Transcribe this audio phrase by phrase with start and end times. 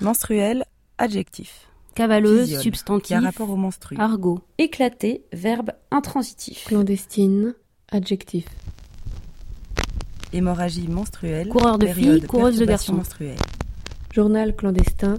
[0.00, 0.64] Menstruel,
[0.98, 1.68] adjectif.
[1.94, 3.08] Cavaleuse, substantif.
[3.08, 3.96] Qui a rapport au menstru.
[3.98, 4.40] Argot.
[4.58, 6.64] Éclaté, verbe intransitif.
[6.66, 7.54] Clandestine,
[7.90, 8.44] adjectif.
[10.32, 11.48] Hémorragie menstruelle.
[11.48, 12.94] Coureur de filles, coureuse de garçons.
[12.94, 13.36] menstruelle.
[14.12, 15.18] Journal clandestin,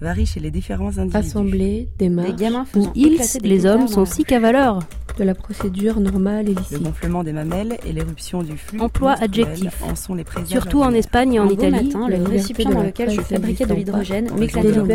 [0.00, 1.16] varie chez les différents individus.
[1.16, 4.78] assemblée, Des démarche, gamins Où faisant ils, des les hommes, sont dans la si cavaleurs.
[5.18, 6.82] de la procédure normale et Le licite.
[6.82, 9.82] gonflement des mamelles et l'éruption du flux Emploi adjectif.
[9.82, 10.94] en sont les Surtout en.
[10.94, 11.88] Espagne et en beau Italie.
[11.88, 14.86] matin, le récipient dans la lequel je fabriquais de l'hydrogène m'éclatait des de en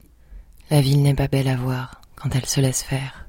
[0.71, 3.27] La ville n'est pas belle à voir quand elle se laisse faire.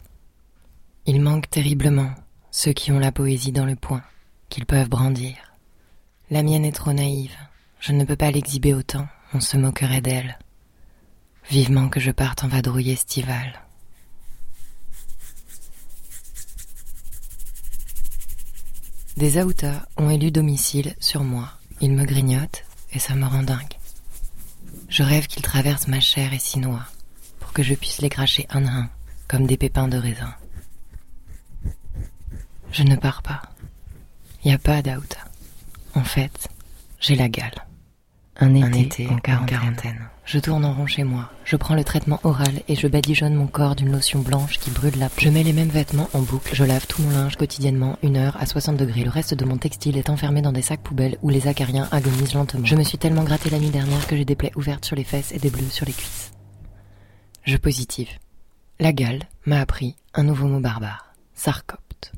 [1.05, 2.11] Il manque terriblement
[2.51, 4.01] ceux qui ont la poésie dans le poing,
[4.49, 5.35] qu'ils peuvent brandir.
[6.29, 7.35] La mienne est trop naïve,
[7.79, 10.39] je ne peux pas l'exhiber autant, on se moquerait d'elle.
[11.49, 13.61] Vivement que je parte en vadrouille estivale.
[19.17, 21.51] Des Aoutas ont élu domicile sur moi.
[21.81, 22.63] Ils me grignotent
[22.93, 23.77] et ça me rend dingue.
[24.87, 26.87] Je rêve qu'ils traversent ma chair et s'y noient,
[27.41, 28.89] pour que je puisse les cracher un à un,
[29.27, 30.33] comme des pépins de raisin.
[32.71, 33.41] Je ne pars pas.
[34.45, 35.19] Y a pas d'Aouta.
[35.93, 36.47] En fait,
[37.01, 37.65] j'ai la gale.
[38.37, 40.09] Un été, en, quarantaine.
[40.25, 41.31] Je tourne en rond chez moi.
[41.45, 44.97] Je prends le traitement oral et je badigeonne mon corps d'une lotion blanche qui brûle
[44.97, 45.21] la peau.
[45.21, 46.53] Je mets les mêmes vêtements en boucle.
[46.53, 49.05] Je lave tout mon linge quotidiennement, une heure à 60 degrés.
[49.05, 52.33] Le reste de mon textile est enfermé dans des sacs poubelles où les acariens agonisent
[52.33, 52.65] lentement.
[52.65, 55.05] Je me suis tellement gratté la nuit dernière que j'ai des plaies ouvertes sur les
[55.05, 56.33] fesses et des bleus sur les cuisses.
[57.43, 58.09] Je positive.
[58.79, 61.13] La gale m'a appris un nouveau mot barbare.
[61.35, 62.11] Sarcopte.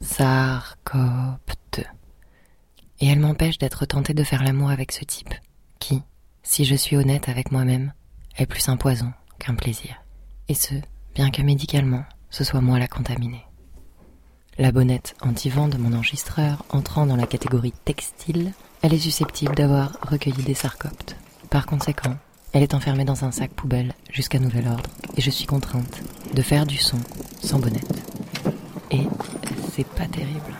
[0.00, 1.82] Sarcopte.
[3.00, 5.34] Et elle m'empêche d'être tentée de faire l'amour avec ce type,
[5.86, 6.02] qui,
[6.42, 7.92] si je suis honnête avec moi-même,
[8.38, 10.02] est plus un poison qu'un plaisir.
[10.48, 10.74] Et ce,
[11.14, 13.44] bien que médicalement, ce soit moi la contaminée.
[14.58, 18.52] La bonnette anti-vent de mon enregistreur entrant dans la catégorie textile,
[18.82, 21.16] elle est susceptible d'avoir recueilli des sarcoptes.
[21.50, 22.16] Par conséquent,
[22.52, 26.02] elle est enfermée dans un sac poubelle jusqu'à nouvel ordre, et je suis contrainte
[26.34, 26.98] de faire du son
[27.40, 28.02] sans bonnette.
[28.90, 29.06] Et
[29.72, 30.56] c'est pas terrible.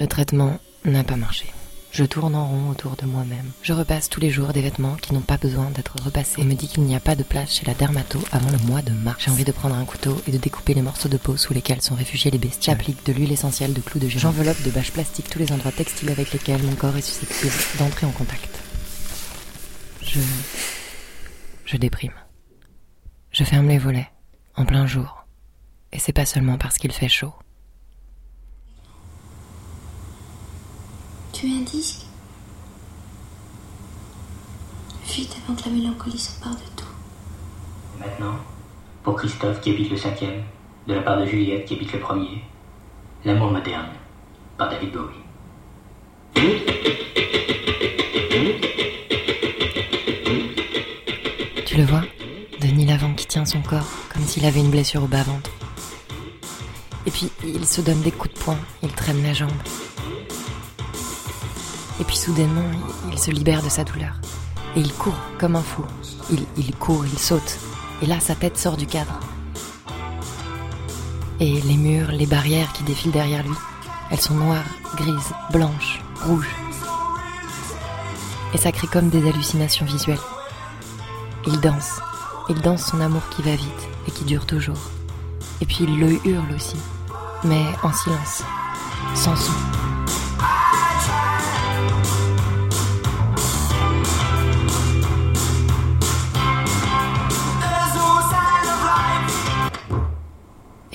[0.00, 1.52] Le traitement n'a pas marché.
[1.90, 3.50] Je tourne en rond autour de moi-même.
[3.62, 6.40] Je repasse tous les jours des vêtements qui n'ont pas besoin d'être repassés.
[6.40, 8.82] On me dit qu'il n'y a pas de place chez la dermato avant le mois
[8.82, 9.22] de mars.
[9.24, 11.82] J'ai envie de prendre un couteau et de découper les morceaux de peau sous lesquels
[11.82, 12.76] sont réfugiés les bestioles.
[12.76, 14.36] J'applique de l'huile essentielle de clous de girofle.
[14.36, 18.06] J'enveloppe de bâches plastiques tous les endroits textiles avec lesquels mon corps est susceptible d'entrer
[18.06, 18.60] en contact.
[20.02, 20.20] Je...
[21.64, 22.14] Je déprime.
[23.30, 24.08] Je ferme les volets,
[24.56, 25.26] en plein jour.
[25.92, 27.32] Et c'est pas seulement parce qu'il fait chaud.
[31.38, 32.00] Tu es un disque
[35.06, 36.88] Vite avant que la mélancolie s'empare de tout.
[38.00, 38.34] Maintenant,
[39.04, 40.42] pour Christophe qui habite le cinquième,
[40.88, 42.42] de la part de Juliette qui habite le premier,
[43.24, 43.90] L'amour moderne,
[44.56, 45.14] par David Bowie.
[51.64, 52.02] Tu le vois
[52.60, 55.50] Denis Lavant qui tient son corps comme s'il avait une blessure au bas-ventre.
[57.06, 59.52] Et puis il se donne des coups de poing, il traîne la jambe.
[62.00, 62.70] Et puis soudainement,
[63.10, 64.14] il, se libère de sa douleur.
[64.76, 65.84] Et il court comme un fou.
[66.30, 67.58] Il, il court, il saute.
[68.02, 69.18] Et là, sa tête sort du cadre.
[71.40, 73.54] Et les murs, les barrières qui défilent derrière lui,
[74.10, 74.64] elles sont noires,
[74.96, 76.54] grises, blanches, rouges.
[78.54, 80.18] Et ça crée comme des hallucinations visuelles.
[81.46, 82.00] Il danse.
[82.48, 84.78] Il danse son amour qui va vite et qui dure toujours.
[85.60, 86.76] Et puis il le hurle aussi,
[87.44, 88.42] mais en silence,
[89.14, 89.77] sans son.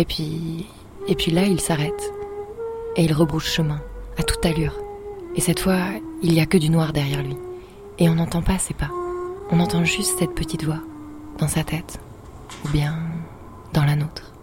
[0.04, 0.66] Et puis.
[1.08, 2.14] Et puis là, il s'arrête.
[2.98, 3.82] Et il rebrouche chemin,
[4.18, 4.78] à toute allure.
[5.38, 5.80] Et cette fois,
[6.22, 7.38] il n'y a que du noir derrière lui.
[8.00, 8.90] Et on n'entend pas ses pas.
[9.50, 10.82] On entend juste cette petite voix,
[11.38, 12.02] dans sa tête,
[12.66, 13.00] ou bien
[13.72, 14.34] dans la nôtre.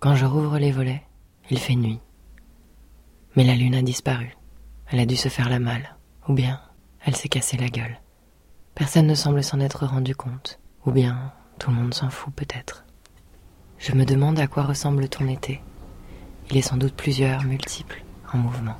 [0.00, 1.02] Quand je rouvre les volets,
[1.50, 2.00] il fait nuit.
[3.36, 4.34] Mais la lune a disparu.
[4.86, 5.94] Elle a dû se faire la malle,
[6.26, 6.58] ou bien
[7.04, 8.00] elle s'est cassée la gueule.
[8.74, 12.84] Personne ne semble s'en être rendu compte, ou bien tout le monde s'en fout peut-être.
[13.78, 15.60] Je me demande à quoi ressemble ton été.
[16.50, 18.02] Il est sans doute plusieurs, multiples,
[18.32, 18.76] en mouvement.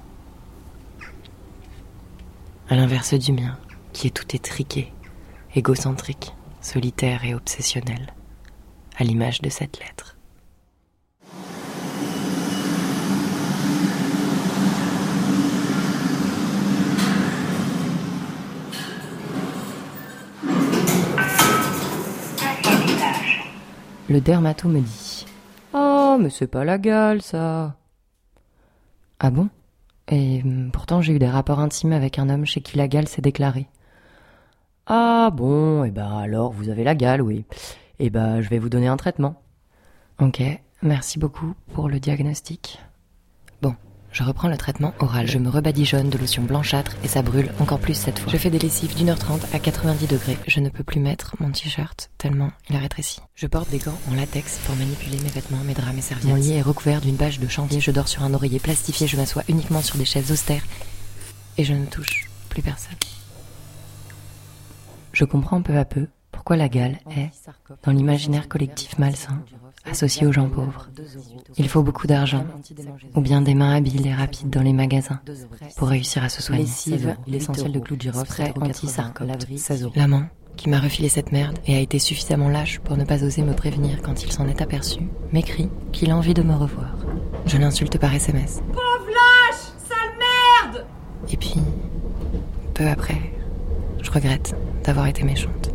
[2.68, 3.58] À l'inverse du mien,
[3.92, 4.92] qui est tout étriqué,
[5.54, 8.14] égocentrique, solitaire et obsessionnel,
[8.96, 10.11] à l'image de cette lettre.
[24.12, 25.24] Le dermato me dit
[25.72, 27.76] Oh, mais c'est pas la gale, ça.
[29.18, 29.48] Ah bon?
[30.06, 33.08] Et hum, pourtant, j'ai eu des rapports intimes avec un homme chez qui la gale
[33.08, 33.68] s'est déclarée.
[34.86, 37.46] Ah bon, et eh bah alors, vous avez la gale, oui.
[37.98, 39.40] Et eh bah, je vais vous donner un traitement.
[40.20, 40.42] Ok,
[40.82, 42.80] merci beaucoup pour le diagnostic.
[44.12, 45.26] Je reprends le traitement oral.
[45.26, 48.30] Je me rebadigeonne de lotion blanchâtre et ça brûle encore plus cette fois.
[48.30, 50.36] Je fais des lessives d'une heure trente à 90 degrés.
[50.46, 53.20] Je ne peux plus mettre mon t-shirt tellement il a rétréci.
[53.34, 56.28] Je porte des gants en latex pour manipuler mes vêtements, mes draps, mes serviettes.
[56.28, 57.80] Mon lit est recouvert d'une bâche de chantier.
[57.80, 59.06] Je dors sur un oreiller plastifié.
[59.06, 60.64] Je m'assois uniquement sur des chaises austères
[61.56, 62.96] et je ne touche plus personne.
[65.12, 67.30] Je comprends peu à peu pourquoi la gale est,
[67.84, 69.44] dans l'imaginaire collectif malsain,
[69.84, 70.88] associée aux gens pauvres.
[71.56, 72.44] Il faut beaucoup d'argent,
[73.14, 75.20] ou bien des mains habiles et rapides dans les magasins,
[75.76, 76.66] pour réussir à se soigner.
[77.26, 79.46] l'essentiel de clou de girofle, anti-sarcote,
[79.96, 80.24] L'amant,
[80.56, 83.54] qui m'a refilé cette merde et a été suffisamment lâche pour ne pas oser me
[83.54, 85.00] prévenir quand il s'en est aperçu,
[85.32, 86.96] m'écrit qu'il a envie de me revoir.
[87.46, 88.62] Je l'insulte par SMS.
[88.72, 90.86] Pauvre lâche Sale merde
[91.30, 91.56] Et puis,
[92.74, 93.18] peu après,
[94.00, 95.70] je regrette d'avoir été méchante.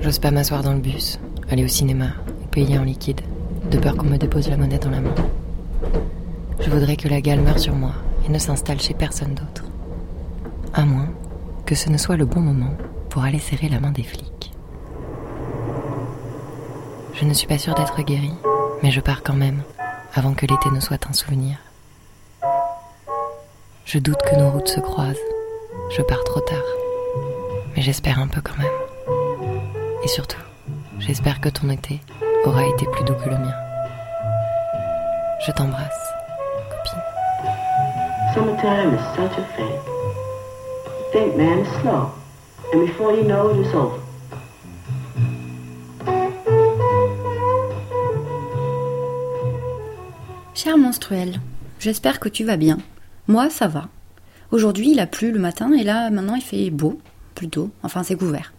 [0.00, 1.18] J'ose pas m'asseoir dans le bus,
[1.50, 2.14] aller au cinéma
[2.54, 3.20] payer en liquide,
[3.68, 5.14] de peur qu'on me dépose la monnaie dans la main.
[6.60, 7.90] Je voudrais que la gale meure sur moi
[8.24, 9.64] et ne s'installe chez personne d'autre.
[10.72, 11.08] À moins
[11.66, 12.76] que ce ne soit le bon moment
[13.10, 14.52] pour aller serrer la main des flics.
[17.14, 18.38] Je ne suis pas sûre d'être guérie,
[18.84, 19.62] mais je pars quand même,
[20.14, 21.58] avant que l'été ne soit un souvenir.
[23.84, 25.18] Je doute que nos routes se croisent.
[25.90, 26.70] Je pars trop tard.
[27.74, 28.78] Mais j'espère un peu quand même.
[30.04, 30.40] Et surtout,
[31.00, 32.00] j'espère que ton été
[32.44, 33.54] aura été plus doux que le mien.
[35.46, 36.12] Je t'embrasse,
[36.70, 37.02] copine.
[38.34, 39.78] Summertime is such a thing.
[41.12, 42.10] Think, man, it's slow.
[42.72, 43.98] And before you know it, it's over.
[50.54, 51.40] Cher menstruel,
[51.78, 52.78] j'espère que tu vas bien.
[53.28, 53.88] Moi, ça va.
[54.50, 56.98] Aujourd'hui, il a plu le matin et là, maintenant, il fait beau,
[57.34, 57.70] plutôt.
[57.82, 58.53] Enfin, c'est couvert.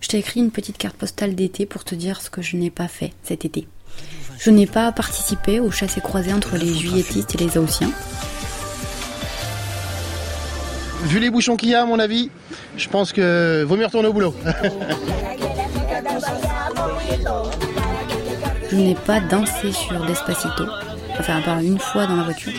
[0.00, 2.70] Je t'ai écrit une petite carte postale d'été pour te dire ce que je n'ai
[2.70, 3.68] pas fait cet été.
[4.38, 7.92] Je n'ai pas participé au chassé croisé entre les juilletistes et les haussiens.
[11.02, 12.30] Vu les bouchons qu'il y a, à mon avis,
[12.76, 14.34] je pense que vaut mieux retourner au boulot.
[18.70, 20.64] je n'ai pas dansé sur Despacito.
[21.18, 22.52] Enfin, à part une fois dans la voiture.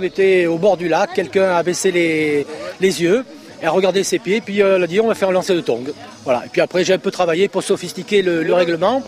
[0.00, 3.22] On était au bord du lac, quelqu'un a baissé les, yeux
[3.62, 5.60] et a regardé ses pieds, puis euh, a dit on va faire un lancer de
[5.60, 5.92] tongs.
[6.24, 6.42] Voilà.
[6.46, 9.02] Et puis après j'ai un peu travaillé pour sophistiquer le, règlement.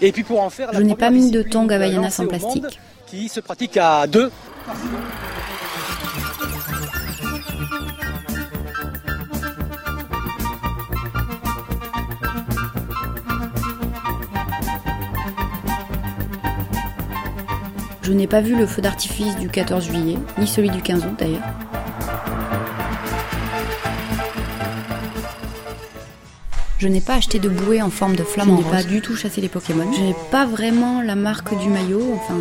[0.00, 0.70] Et puis pour en faire.
[0.72, 2.80] Je n'ai pas mis de tongs Havaianas en plastique.
[3.06, 4.30] Qui se pratique à deux.
[18.10, 21.14] Je n'ai pas vu le feu d'artifice du 14 juillet, ni celui du 15 août
[21.16, 21.44] d'ailleurs.
[26.78, 28.48] Je n'ai pas acheté de bouée en forme de flamme.
[28.48, 29.86] Je n'ai pas du tout chassé les Pokémon.
[29.92, 32.34] Je n'ai pas vraiment la marque du maillot, enfin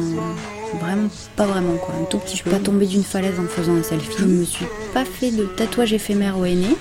[0.82, 1.94] vraiment pas vraiment quoi.
[2.02, 2.36] Un tout petit.
[2.38, 4.10] Je suis pas tombée d'une falaise en faisant un selfie.
[4.18, 6.76] Je me suis pas fait de tatouage éphémère au henné.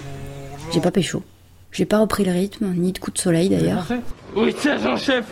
[0.73, 1.23] J'ai pas pécho.
[1.73, 3.87] J'ai pas repris le rythme, ni de coup de soleil d'ailleurs.
[4.35, 5.27] Oui, c'est jean chef.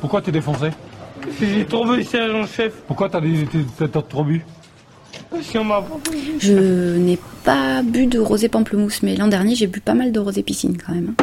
[0.00, 0.70] Pourquoi t'es défoncé?
[1.40, 2.74] J'ai trop bu, chef.
[2.86, 3.20] Pourquoi t'as
[4.02, 4.44] trop bu
[6.38, 10.20] Je n'ai pas bu de rosé pamplemousse, mais l'an dernier j'ai bu pas mal de
[10.20, 11.14] rosé piscine quand même.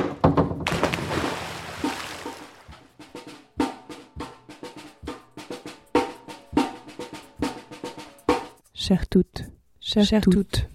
[8.73, 9.43] Chères toutes,
[9.79, 10.65] chères, toutes,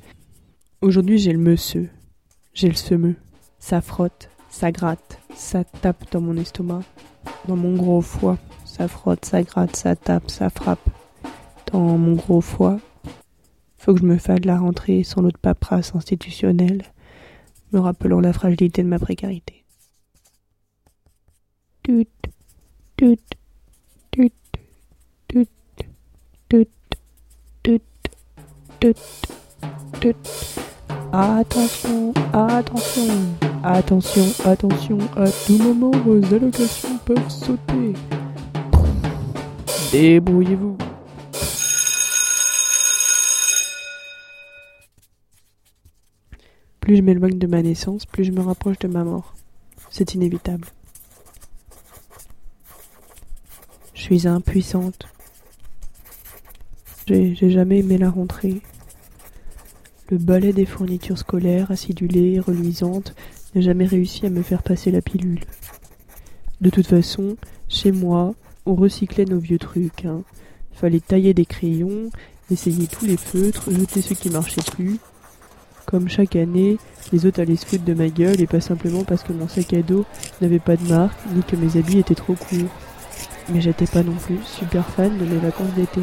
[0.80, 1.88] Aujourd'hui, j'ai le meusseux.
[2.54, 3.16] J'ai le semeux.
[3.58, 6.82] Ça frotte, ça gratte, ça tape dans mon estomac,
[7.48, 8.38] dans mon gros foie.
[8.76, 10.86] Ça frotte, ça gratte, ça tape, ça frappe
[11.72, 12.78] dans mon gros foie.
[13.78, 16.82] Faut que je me fasse la rentrée sans l'autre paperasse institutionnelle,
[17.72, 19.64] me rappelant la fragilité de ma précarité.
[21.84, 22.06] Tut,
[22.98, 23.18] tut,
[24.10, 24.32] tut,
[25.28, 25.48] tut,
[26.50, 26.68] tut,
[27.62, 27.80] tut,
[28.78, 28.96] tut,
[30.00, 30.16] tut.
[31.14, 37.94] Attention, attention, attention, attention, à tout moment vos allocations peuvent sauter.
[39.98, 40.76] Débrouillez-vous.
[46.80, 49.34] Plus je m'éloigne de ma naissance, plus je me rapproche de ma mort.
[49.88, 50.68] C'est inévitable.
[53.94, 55.06] Je suis impuissante.
[57.06, 58.60] J'ai jamais aimé la rentrée.
[60.10, 63.14] Le balai des fournitures scolaires, acidulées et reluisantes,
[63.54, 65.46] n'a jamais réussi à me faire passer la pilule.
[66.60, 67.38] De toute façon,
[67.70, 68.34] chez moi,
[68.66, 70.04] on recyclait nos vieux trucs.
[70.04, 70.22] Hein.
[70.72, 72.10] Fallait tailler des crayons,
[72.50, 74.98] essayer tous les feutres, jeter ceux qui marchaient plus.
[75.86, 76.78] Comme chaque année,
[77.12, 79.72] les autres allaient se foutre de ma gueule et pas simplement parce que mon sac
[79.72, 80.04] à dos
[80.40, 82.74] n'avait pas de marque ni que mes habits étaient trop courts.
[83.48, 86.00] Mais j'étais pas non plus super fan de mes vacances d'été.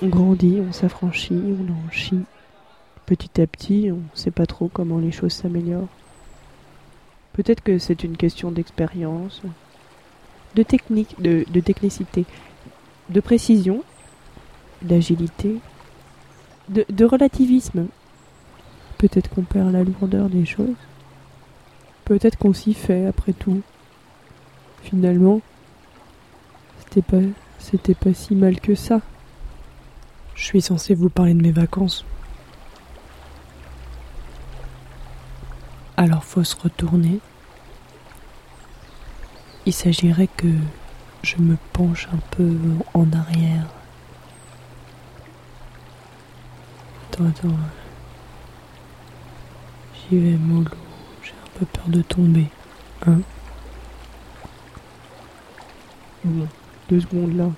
[0.00, 2.24] On grandit, on s'affranchit, on en chie.
[3.06, 5.88] Petit à petit, on sait pas trop comment les choses s'améliorent.
[7.32, 9.42] Peut-être que c'est une question d'expérience,
[10.54, 12.26] de technique, de, technicité,
[13.08, 13.82] de précision,
[14.82, 15.56] d'agilité,
[16.68, 17.86] de, de relativisme.
[18.98, 20.76] Peut-être qu'on perd la lourdeur des choses.
[22.04, 23.62] Peut-être qu'on s'y fait après tout.
[24.82, 25.40] Finalement,
[26.80, 27.22] c'était pas,
[27.58, 29.00] c'était pas si mal que ça.
[30.34, 32.04] Je suis censé vous parler de mes vacances.
[35.96, 37.20] Alors faut se retourner.
[39.66, 40.48] Il s'agirait que
[41.22, 42.56] je me penche un peu
[42.94, 43.66] en arrière.
[47.12, 47.56] Attends, attends.
[49.94, 50.70] J'y vais mollo.
[51.22, 52.46] J'ai un peu peur de tomber.
[53.06, 53.20] Hein?
[56.24, 56.48] Bon,
[56.88, 57.50] deux secondes là.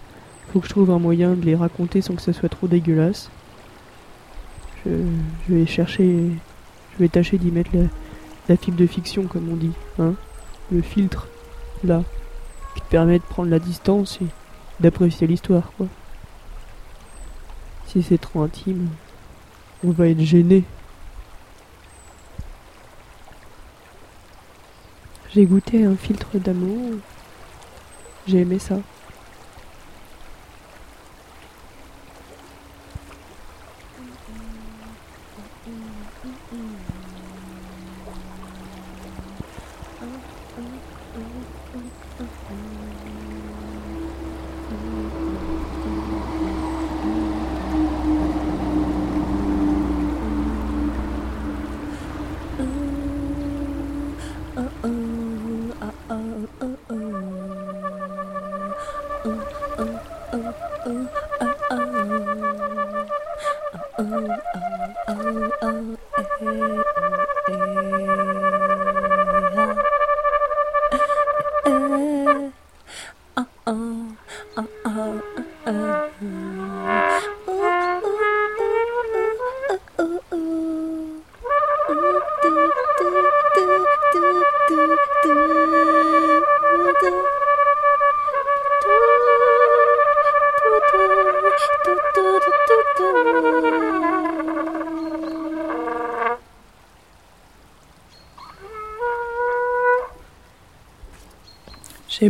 [0.53, 3.31] Faut que je trouve un moyen de les raconter sans que ça soit trop dégueulasse.
[4.85, 4.91] Je,
[5.49, 6.31] vais chercher.
[6.93, 7.85] Je vais tâcher d'y mettre la,
[8.49, 9.73] la fibre de fiction, comme on dit.
[9.99, 10.15] Hein
[10.71, 11.29] Le filtre,
[11.83, 12.03] là,
[12.75, 14.27] qui te permet de prendre la distance et
[14.81, 15.87] d'apprécier l'histoire, quoi.
[17.87, 18.89] Si c'est trop intime,
[19.85, 20.65] on va être gêné.
[25.33, 26.95] J'ai goûté un filtre d'amour.
[28.27, 28.79] J'ai aimé ça.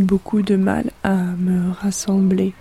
[0.01, 2.53] Beaucoup de mal à me rassembler.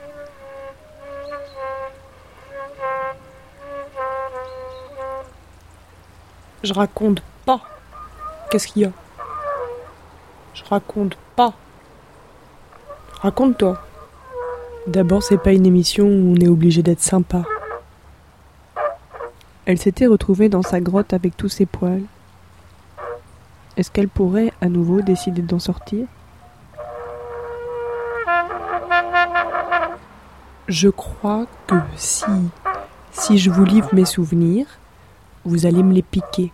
[6.62, 7.60] Je raconte pas.
[8.50, 8.92] Qu'est-ce qu'il y a
[10.54, 11.54] Je raconte pas.
[13.20, 13.80] Raconte-toi.
[14.86, 17.42] D'abord, c'est pas une émission où on est obligé d'être sympa.
[19.66, 22.04] Elle s'était retrouvée dans sa grotte avec tous ses poils.
[23.76, 26.06] Est-ce qu'elle pourrait à nouveau décider d'en sortir?
[30.68, 32.24] Je crois que si,
[33.12, 34.66] si je vous livre mes souvenirs,
[35.44, 36.52] vous allez me les piquer.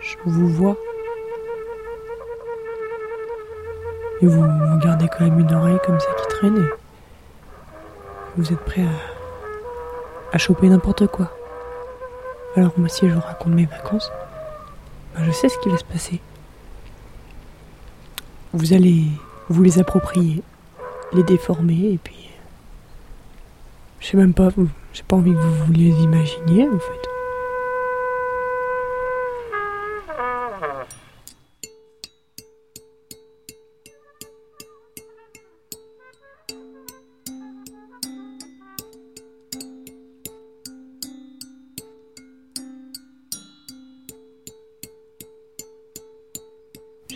[0.00, 0.76] Je vous vois.
[4.20, 6.70] Et vous, vous gardez quand même une oreille comme ça qui traîne et
[8.36, 11.30] vous êtes prêt à, à choper n'importe quoi.
[12.56, 14.10] Alors moi si je vous raconte mes vacances,
[15.14, 16.20] ben, je sais ce qui va se passer.
[18.52, 19.04] Vous allez
[19.48, 20.42] vous les approprier,
[21.12, 22.30] les déformer et puis...
[24.00, 24.48] Je sais même pas,
[24.92, 27.07] j'ai pas envie que vous vous les imaginiez en fait.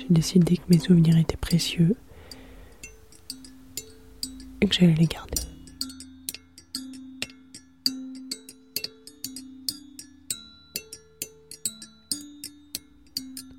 [0.02, 1.94] J'ai décidé que mes souvenirs étaient précieux
[4.61, 5.42] et que j'allais les garder.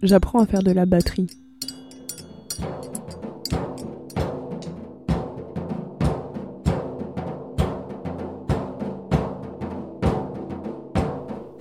[0.01, 1.29] J'apprends à faire de la batterie.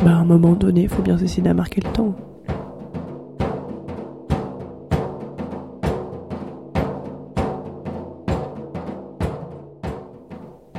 [0.00, 2.16] Bah à un moment donné, il faut bien essayer de marquer le temps.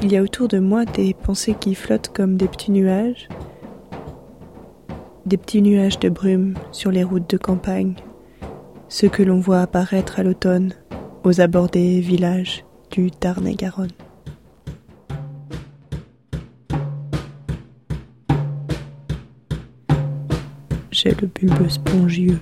[0.03, 3.29] Il y a autour de moi des pensées qui flottent comme des petits nuages,
[5.25, 7.95] des petits nuages de brume sur les routes de campagne,
[8.89, 10.73] ceux que l'on voit apparaître à l'automne
[11.23, 13.93] aux abords des villages du Tarn-et-Garonne.
[20.91, 22.39] J'ai le bulbe spongieux.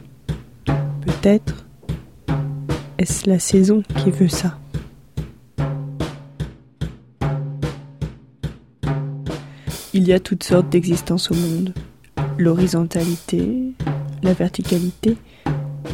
[0.66, 1.68] Peut-être
[2.98, 4.58] est-ce la saison qui veut ça.
[10.02, 11.76] Il y a toutes sortes d'existences au monde.
[12.40, 13.72] L'horizontalité,
[14.24, 15.16] la verticalité,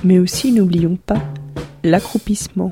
[0.06, 1.22] mais aussi, n'oublions pas,
[1.84, 2.72] l'accroupissement.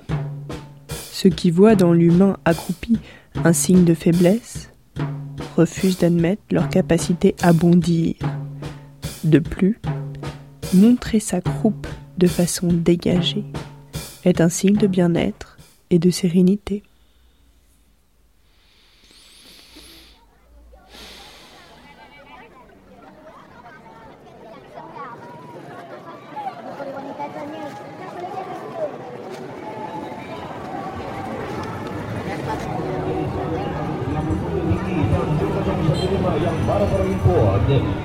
[1.12, 3.00] Ceux qui voient dans l'humain accroupi
[3.44, 4.72] un signe de faiblesse
[5.58, 8.16] refusent d'admettre leur capacité à bondir.
[9.26, 9.82] De plus,
[10.74, 13.44] montrer sa croupe de façon dégagée
[14.24, 15.58] est un signe de bien-être
[15.90, 16.82] et de sérénité.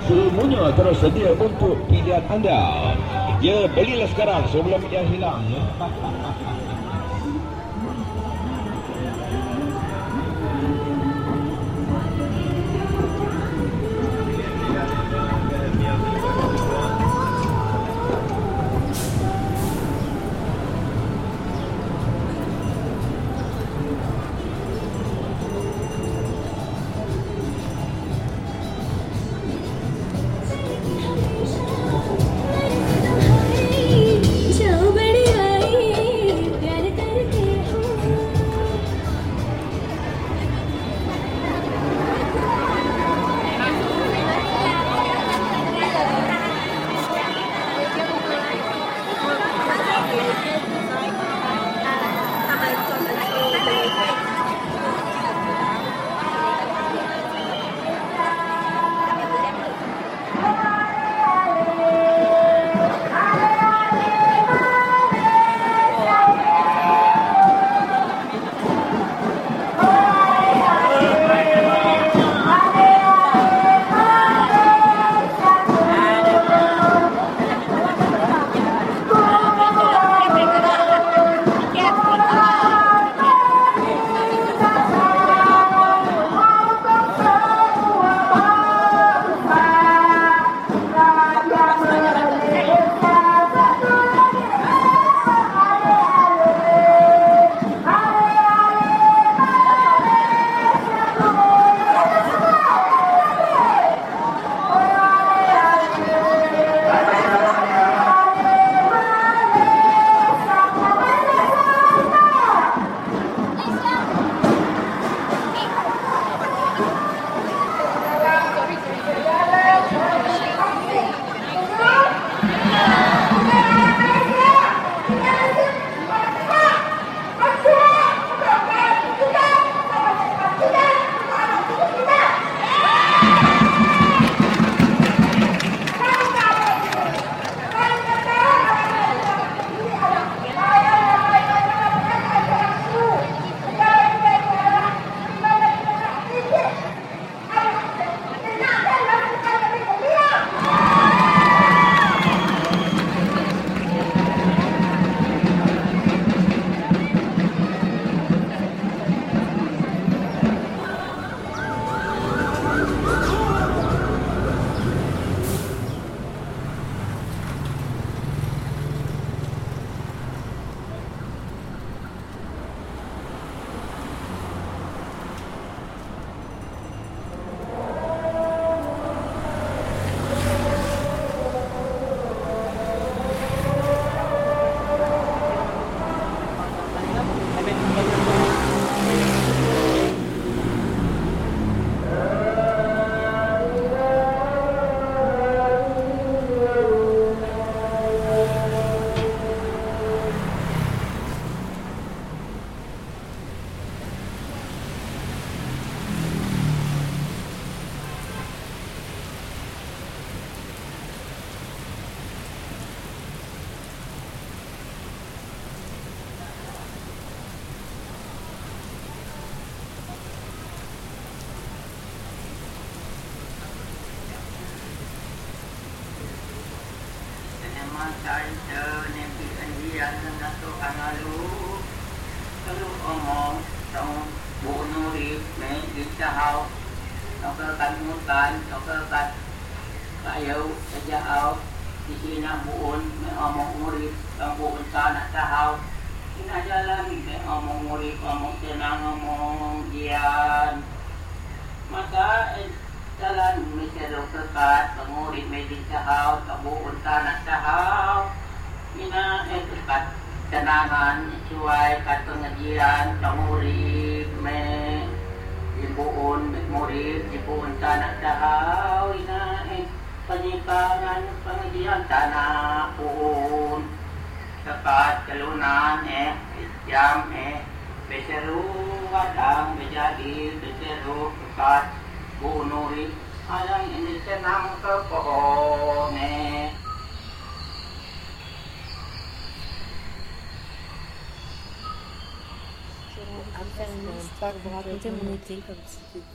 [0.04, 2.92] Semuanya tersedia untuk pilihan anda.
[3.40, 5.48] Ya, belilah sekarang sebelum ia hilang.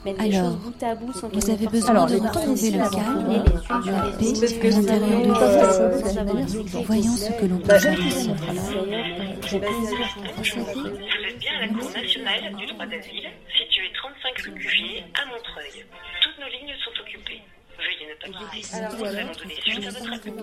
[0.05, 3.43] Alors, des choses bout à bout sans vous avez besoin de retrouver le calme,
[3.85, 6.83] la paix à l'intérieur de vous.
[6.83, 8.29] Voyons ce que l'on peut faire ici.
[8.29, 15.25] Vous êtes bien à la Cour nationale du droit d'asile, située 35 rue Cuvier, à
[15.27, 15.85] Montreuil.
[16.21, 17.41] Toutes nos lignes sont occupées.
[17.77, 18.61] Veuillez ne pas quitter.
[18.97, 20.33] Nous allons donner suite à votre appel.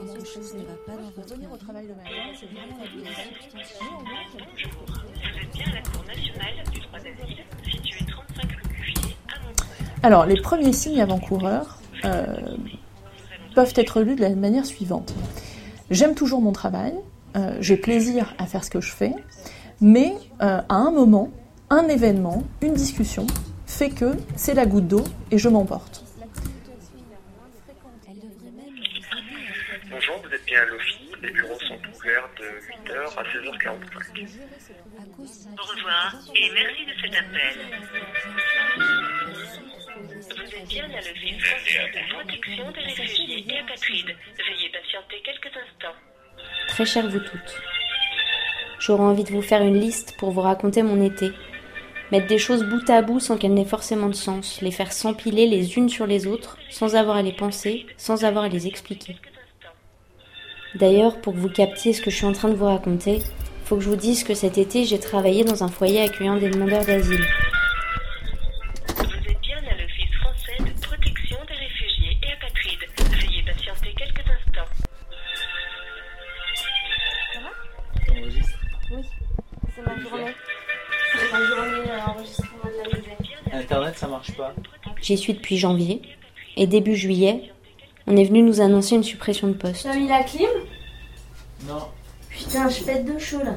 [1.16, 2.78] Revenir au travail le matin, c'est vraiment
[4.32, 4.84] Bonjour.
[4.86, 9.40] Vous êtes bien à la Cour nationale du droit d'asile, située 35 rue Cuvier, à
[9.40, 9.91] Montreuil.
[10.04, 12.26] Alors, les premiers signes avant-coureurs euh,
[13.54, 15.14] peuvent être lus de la manière suivante.
[15.90, 16.94] J'aime toujours mon travail,
[17.36, 19.14] euh, j'ai plaisir à faire ce que je fais,
[19.80, 20.12] mais
[20.42, 21.30] euh, à un moment,
[21.70, 23.28] un événement, une discussion
[23.66, 26.04] fait que c'est la goutte d'eau et je m'emporte.
[29.88, 31.12] Bonjour, vous êtes bien à l'OFI.
[31.22, 32.44] Les bureaux sont ouverts de
[32.90, 33.68] 8h à 16h45.
[35.18, 37.54] Au revoir et merci de cet appel.
[40.68, 44.04] Bien à de protection et.
[44.04, 45.96] Veuillez patienter quelques instants.
[46.68, 47.60] Très chères vous toutes.
[48.78, 51.32] J'aurais envie de vous faire une liste pour vous raconter mon été.
[52.10, 55.46] Mettre des choses bout à bout sans qu'elles n'aient forcément de sens, les faire s'empiler
[55.46, 59.16] les unes sur les autres, sans avoir à les penser, sans avoir à les expliquer.
[60.74, 63.18] D'ailleurs, pour que vous captiez ce que je suis en train de vous raconter,
[63.64, 66.48] faut que je vous dise que cet été, j'ai travaillé dans un foyer accueillant des
[66.48, 67.24] demandeurs d'asile.
[83.72, 84.52] Internet, ça marche pas.
[85.00, 86.02] J'y suis depuis janvier.
[86.58, 87.50] Et début juillet,
[88.06, 89.84] on est venu nous annoncer une suppression de poste.
[89.84, 90.50] T'as mis la clim?
[91.66, 91.86] Non.
[92.28, 93.54] Putain, je pète de chaud là.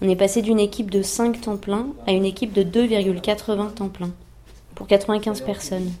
[0.00, 3.88] On est passé d'une équipe de 5 temps plein à une équipe de 2,80 temps
[3.88, 4.12] plein.
[4.76, 5.92] Pour 95 personnes.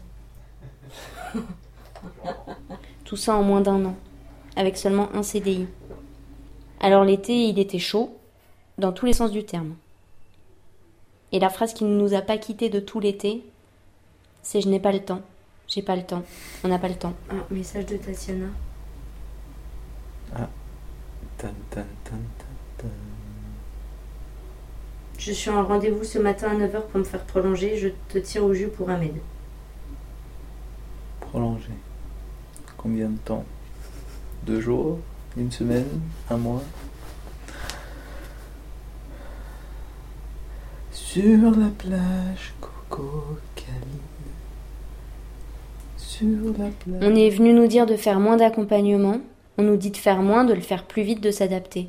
[3.04, 3.96] Tout ça en moins d'un an.
[4.54, 5.66] Avec seulement un CDI.
[6.78, 8.16] Alors l'été, il était chaud,
[8.78, 9.74] dans tous les sens du terme.
[11.32, 13.44] Et la phrase qui ne nous a pas quittés de tout l'été,
[14.42, 15.22] c'est Je n'ai pas le temps.
[15.68, 16.22] J'ai pas le temps.
[16.64, 17.14] On n'a pas le temps.
[17.30, 18.46] Un message de Tatiana.
[20.34, 20.48] Ah.
[21.38, 22.46] Tan, tan, tan, tan,
[22.78, 22.88] tan.
[25.18, 27.76] Je suis en rendez-vous ce matin à 9h pour me faire prolonger.
[27.76, 29.14] Je te tire au jus pour Ahmed.
[31.20, 31.70] Prolongé.
[32.76, 33.44] Combien de temps?
[34.44, 34.98] Deux jours?
[35.36, 36.00] Une semaine?
[36.30, 36.62] Un mois?
[41.12, 43.74] Sur la plage, Coco Caline.
[45.96, 47.02] Sur la plage.
[47.02, 49.16] On est venu nous dire de faire moins d'accompagnement.
[49.58, 51.88] On nous dit de faire moins, de le faire plus vite, de s'adapter.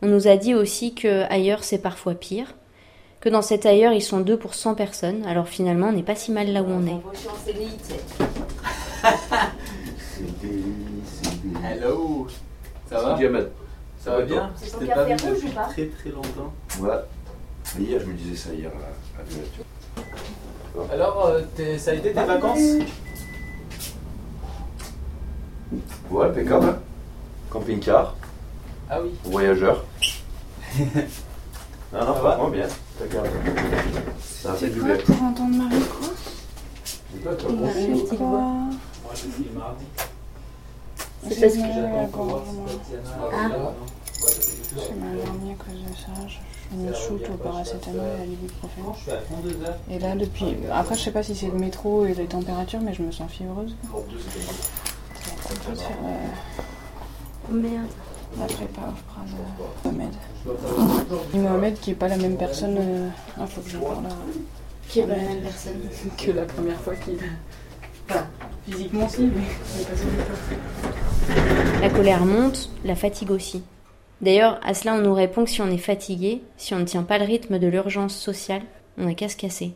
[0.00, 2.54] On nous a dit aussi que ailleurs c'est parfois pire.
[3.20, 5.22] Que dans cet ailleurs ils sont deux pour 100 personnes.
[5.26, 7.02] Alors finalement on n'est pas si mal là où on est.
[11.62, 12.26] Hello
[12.88, 13.18] Ça va.
[13.98, 14.50] Ça va bien
[15.18, 16.54] ou pas très très longtemps.
[16.80, 16.88] Ouais.
[17.78, 20.90] Mais hier, je me disais ça hier à, à Violette.
[20.92, 22.58] Alors, euh, t'es- ça a été tes vacances?
[26.10, 26.66] Ouais, impeccable.
[26.66, 26.78] hein.
[27.50, 28.14] Camping-car,
[28.90, 29.10] Ah oui.
[29.24, 29.84] voyageur.
[30.78, 30.94] non, non,
[31.92, 32.66] Ça va franchement, bien.
[33.00, 33.28] Impeccable.
[34.20, 34.96] Ça a fait du bien.
[34.96, 36.08] Pour entendre Marie, quoi
[37.14, 38.70] Et toi, toi, Il bon arrive quoi Moi,
[39.14, 39.84] je suis mardi.
[41.28, 42.66] C'est parce que j'attends pour voir moi.
[42.68, 43.72] si Tatiana Ah.
[44.28, 46.28] Est là, non Je m'ai endormie à cause de ça.
[46.28, 46.36] Je
[46.74, 48.84] une shoot au paracétamol et à l'ibuprofène.
[49.06, 49.94] Je.
[49.94, 50.56] Et là, depuis.
[50.72, 53.30] Après, je sais pas si c'est le métro et les températures, mais je me sens
[53.30, 53.74] fiévreuse.
[55.44, 55.86] Faire
[57.50, 57.86] Oh merde.
[58.38, 59.04] la, la prépa off
[59.84, 60.14] de Mohamed.
[61.34, 62.76] Mohamed qui est pas la même personne.
[62.80, 63.08] euh,
[63.38, 64.10] Ah, faut que j'en parle là.
[64.88, 65.80] Qui est pas la même personne.
[66.16, 67.18] que la première fois qu'il.
[68.08, 68.24] Enfin,
[68.66, 69.44] physiquement si, mais.
[71.82, 73.62] La colère monte, la fatigue aussi.
[74.22, 77.02] D'ailleurs, à cela on nous répond que si on est fatigué, si on ne tient
[77.02, 78.62] pas le rythme de l'urgence sociale,
[78.96, 79.74] on n'a qu'à se casser.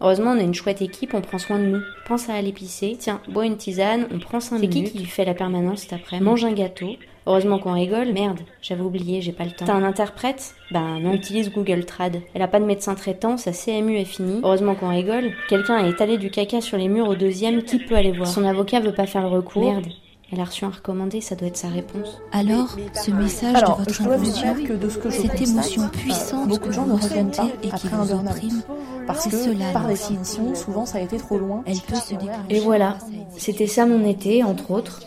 [0.00, 1.80] Heureusement, on a une chouette équipe, on prend soin de nous.
[2.06, 4.72] Pense à aller pisser, tiens, bois une tisane, on prend 5 minutes.
[4.72, 6.90] C'est qui qui fait la permanence cet après Mange un gâteau.
[7.26, 8.12] Heureusement qu'on rigole.
[8.12, 9.66] Merde, j'avais oublié, j'ai pas le temps.
[9.66, 10.54] T'as un interprète?
[10.70, 12.22] Ben non, utilise Google Trad.
[12.32, 14.40] Elle a pas de médecin traitant, sa CMU est finie.
[14.44, 15.32] Heureusement qu'on rigole.
[15.48, 18.28] Quelqu'un a étalé du caca sur les murs au deuxième, qui peut aller voir?
[18.28, 19.64] Son avocat veut pas faire le recours.
[19.64, 19.88] Merde.
[20.30, 22.20] Elle a reçu un recommandé, ça doit être sa réponse.
[22.32, 25.08] Alors, ce message Alors, de votre je dois vous inconscient, dire que de ce que
[25.08, 28.62] je cette émotion puissante beaucoup que de gens vous ressentez et qui vous opprime,
[29.06, 31.62] Parce que, cela, par définition, souvent ça a été trop loin.
[31.66, 32.40] Elle peut se déclencher.
[32.50, 32.98] Et voilà,
[33.38, 35.00] c'était ça mon été, entre autres.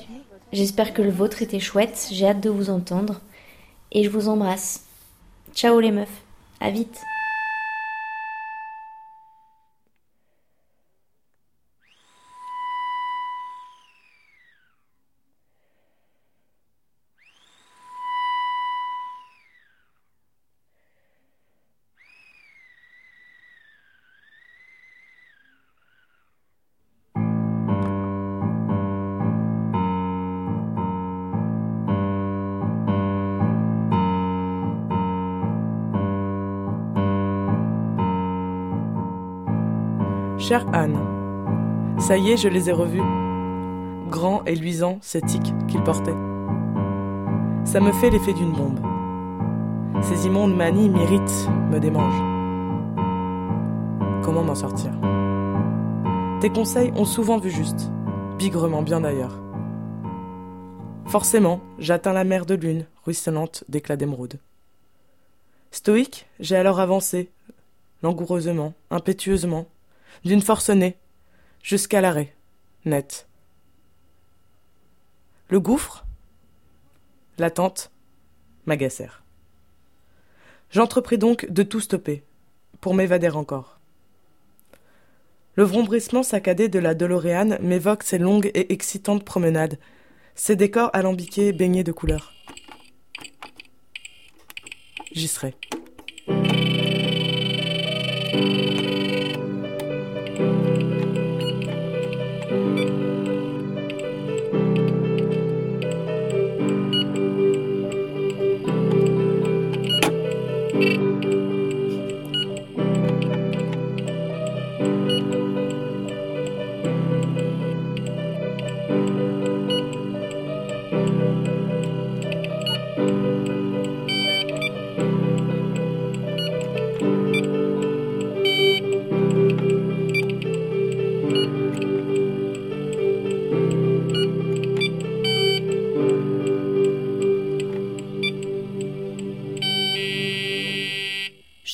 [0.53, 3.21] J'espère que le vôtre était chouette, j'ai hâte de vous entendre.
[3.91, 4.85] Et je vous embrasse.
[5.53, 6.23] Ciao les meufs,
[6.59, 6.99] à vite.
[40.51, 40.99] Chère Anne,
[41.97, 43.01] ça y est, je les ai revus.
[44.09, 46.11] Grand et luisant, ces tics qu'ils portaient.
[47.63, 48.81] Ça me fait l'effet d'une bombe.
[50.01, 52.21] Ces immondes manies m'irritent, me démangent.
[54.25, 54.91] Comment m'en sortir?
[56.41, 57.89] Tes conseils ont souvent vu juste,
[58.37, 59.41] bigrement bien d'ailleurs.
[61.05, 64.37] Forcément, j'atteins la mer de lune, ruisselante d'éclats d'émeraude.
[65.71, 67.29] Stoïque, j'ai alors avancé,
[68.03, 69.67] langoureusement, impétueusement,
[70.23, 70.97] d'une force née,
[71.63, 72.35] jusqu'à l'arrêt,
[72.85, 73.27] net.
[75.49, 76.05] Le gouffre,
[77.37, 77.91] l'attente,
[78.65, 79.23] m'agacèrent.
[80.69, 82.23] J'entrepris donc de tout stopper,
[82.79, 83.79] pour m'évader encore.
[85.55, 89.77] Le vrombrissement saccadé de la DeLorean m'évoque ces longues et excitantes promenades,
[90.33, 92.31] ces décors alambiqués baignés de couleurs.
[95.11, 95.55] J'y serai.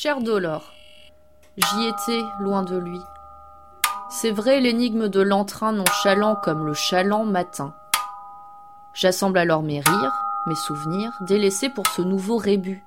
[0.08, 0.64] Cher Dolor,
[1.58, 3.02] j'y étais loin de lui.
[4.10, 7.76] C'est vrai l'énigme de l'entrain nonchalant comme le chaland matin.
[8.94, 12.86] J'assemble alors mes rires, mes souvenirs, délaissés pour ce nouveau rébut.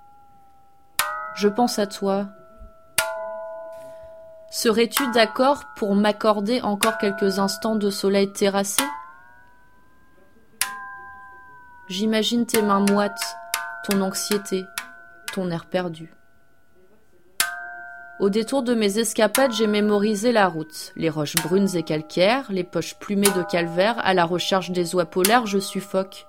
[1.34, 2.24] Je pense à toi.
[4.50, 8.82] Serais-tu d'accord pour m'accorder encore quelques instants de soleil terrassé?
[11.86, 13.36] J'imagine tes mains moites,
[13.84, 14.64] ton anxiété,
[15.34, 16.14] ton air perdu.
[18.20, 20.92] Au détour de mes escapades, j'ai mémorisé la route.
[20.94, 25.06] Les roches brunes et calcaires, les poches plumées de calvaire, à la recherche des oies
[25.06, 26.26] polaires, je suffoque.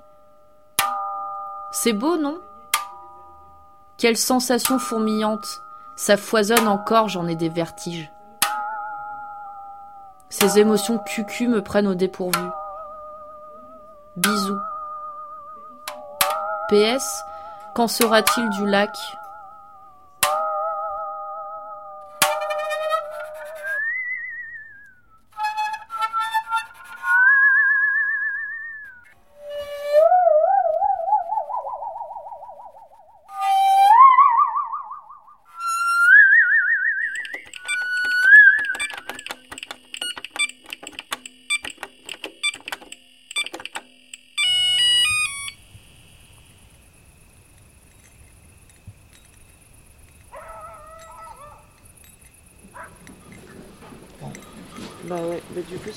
[1.73, 2.39] C'est beau, non?
[3.97, 5.45] Quelle sensation fourmillante
[5.97, 8.09] Ça foisonne encore, j'en ai des vertiges.
[10.29, 12.47] Ces émotions cucu me prennent au dépourvu.
[14.15, 14.59] Bisous.
[16.69, 17.03] PS,
[17.75, 18.95] quand sera-t-il du lac?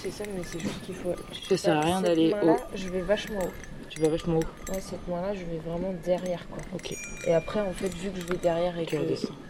[0.05, 1.15] C'est ça, mais c'est juste qu'il faut.
[1.49, 2.57] Ça sert à rien d'aller haut.
[2.75, 3.53] Je vais vachement haut.
[3.91, 4.73] Tu vas vachement haut.
[4.73, 6.63] Ouais, cette main-là, je vais vraiment derrière quoi.
[6.75, 6.95] Ok.
[7.27, 8.97] Et après, en fait, vu que je vais derrière et que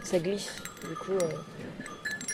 [0.03, 0.51] ça glisse,
[0.87, 1.29] du coup, euh,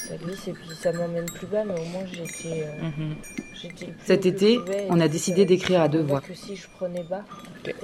[0.08, 2.64] ça glisse et puis ça m'emmène plus bas, mais au moins j'étais.
[2.66, 3.16] euh, Mhm.
[4.06, 6.20] Cet été, on a décidé d'écrire à deux voix.
[6.20, 7.22] que si je prenais bas.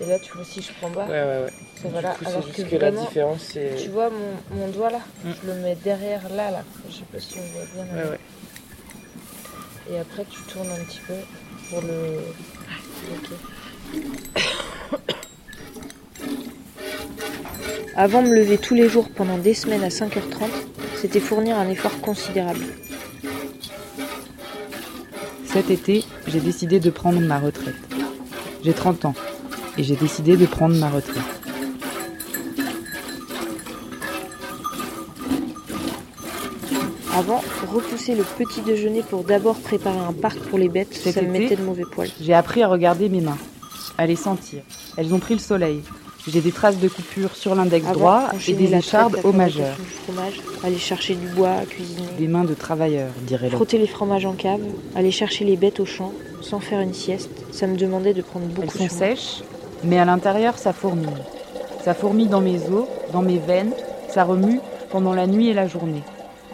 [0.01, 1.05] Et là, tu vois, si je prends bas.
[1.05, 1.51] Ouais, ouais, ouais.
[1.83, 2.11] Ça va là.
[2.13, 4.67] Du coup, c'est Alors juste que, que la vraiment, différence, c'est- Tu vois mon, mon
[4.69, 5.29] doigt là, Mm.
[5.43, 6.63] je le mets derrière là, là.
[6.89, 7.95] Je sais pas si on voit bien.
[7.95, 8.03] là.
[8.05, 8.19] Ouais, ouais.
[9.89, 11.13] Et après, tu tournes un petit peu
[11.69, 12.19] pour le.
[13.13, 13.29] Ok.
[17.95, 20.49] Avant me lever tous les jours pendant des semaines à 5h30,
[20.95, 22.65] c'était fournir un effort considérable.
[25.45, 27.75] Cet été, j'ai décidé de prendre ma retraite.
[28.63, 29.15] J'ai 30 ans
[29.77, 31.36] et j'ai décidé de prendre ma retraite.
[37.17, 37.41] Avant,
[37.73, 41.29] repousser le petit déjeuner pour d'abord préparer un parc pour les bêtes, Cet ça me
[41.29, 42.09] mettait de mauvais poils.
[42.21, 43.39] J'ai appris à regarder mes mains,
[43.97, 44.61] à les sentir.
[44.97, 45.81] Elles ont pris le soleil.
[46.27, 49.75] J'ai des traces de coupure sur l'index Avant, droit et des échardes au majeur.
[50.03, 53.55] fromage, aller chercher du bois à cuisiner, Des mains de travailleurs, dirait l'autre.
[53.55, 54.59] frotter les fromages en cave,
[54.93, 57.31] aller chercher les bêtes au champ, sans faire une sieste.
[57.51, 59.07] Ça me demandait de prendre Elles beaucoup sont sur moi.
[59.07, 59.41] sèches,
[59.83, 61.07] mais à l'intérieur, ça fourmille.
[61.83, 63.71] Ça fourmille dans mes os, dans mes veines,
[64.09, 64.59] ça remue
[64.91, 66.03] pendant la nuit et la journée.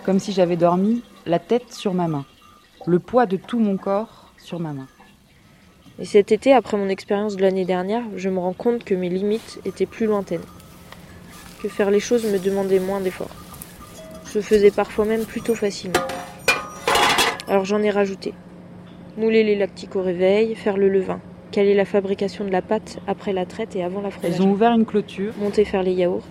[0.04, 2.26] Comme si j'avais dormi la tête sur ma main.
[2.86, 4.88] Le poids de tout mon corps sur ma main.
[5.98, 9.08] Et cet été, après mon expérience de l'année dernière, je me rends compte que mes
[9.08, 10.44] limites étaient plus lointaines.
[11.62, 13.30] Que faire les choses me demandait moins d'efforts.
[14.34, 16.02] Je faisais parfois même plutôt facilement.
[17.48, 18.34] Alors j'en ai rajouté.
[19.16, 23.32] Mouler les lactiques au réveil, faire le levain, caler la fabrication de la pâte après
[23.32, 24.36] la traite et avant la fromagerie.
[24.36, 25.34] Elles ont ouvert une clôture.
[25.40, 26.28] Monter faire les yaourts,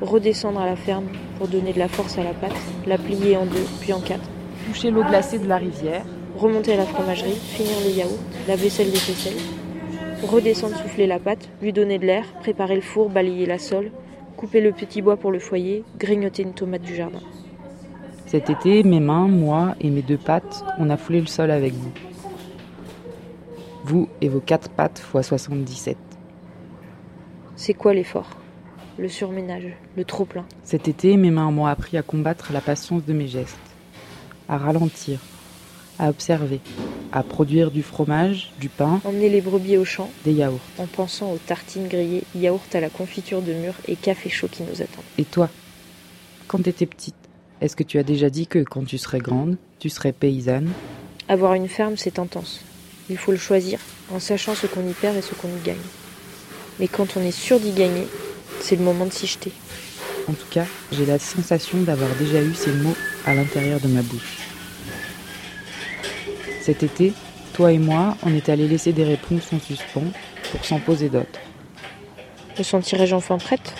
[0.00, 1.06] redescendre à la ferme
[1.38, 4.28] pour donner de la force à la pâte, la plier en deux puis en quatre,
[4.66, 6.04] toucher l'eau glacée de la rivière,
[6.36, 9.40] remonter à la fromagerie, finir les yaourts, la vaisselle des faisselles,
[10.26, 13.90] redescendre souffler la pâte, lui donner de l'air, préparer le four, balayer la sole,
[14.36, 17.20] couper le petit bois pour le foyer, grignoter une tomate du jardin.
[18.26, 21.72] Cet été, mes mains, moi et mes deux pattes, on a foulé le sol avec
[21.72, 21.92] vous.
[23.84, 25.96] Vous et vos quatre pattes x 77.
[27.54, 28.28] C'est quoi l'effort?
[28.96, 30.44] Le surménage, le trop-plein.
[30.62, 33.56] Cet été, mes mains m'ont appris à combattre la patience de mes gestes,
[34.48, 35.18] à ralentir,
[35.98, 36.60] à observer,
[37.12, 40.60] à produire du fromage, du pain, Emmener les brebis au champ, des yaourts.
[40.78, 44.62] en pensant aux tartines grillées, yaourts à la confiture de mûre et café chaud qui
[44.62, 45.04] nous attendent.
[45.18, 45.48] Et toi,
[46.46, 47.16] quand t'étais petite,
[47.60, 50.70] est-ce que tu as déjà dit que quand tu serais grande, tu serais paysanne?
[51.28, 52.60] Avoir une ferme, c'est intense.
[53.10, 53.80] Il faut le choisir
[54.12, 55.76] en sachant ce qu'on y perd et ce qu'on y gagne.
[56.78, 58.06] Mais quand on est sûr d'y gagner,
[58.64, 59.52] c'est le moment de s'y jeter.
[60.26, 62.96] En tout cas, j'ai la sensation d'avoir déjà eu ces mots
[63.26, 64.38] à l'intérieur de ma bouche.
[66.62, 67.12] Cet été,
[67.52, 70.10] toi et moi, on est allés laisser des réponses en suspens
[70.50, 71.40] pour s'en poser d'autres.
[72.58, 73.74] Me sentirais-je enfin prête?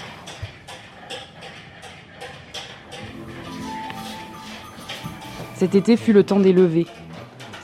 [5.56, 6.86] Cet été fut le temps des levées,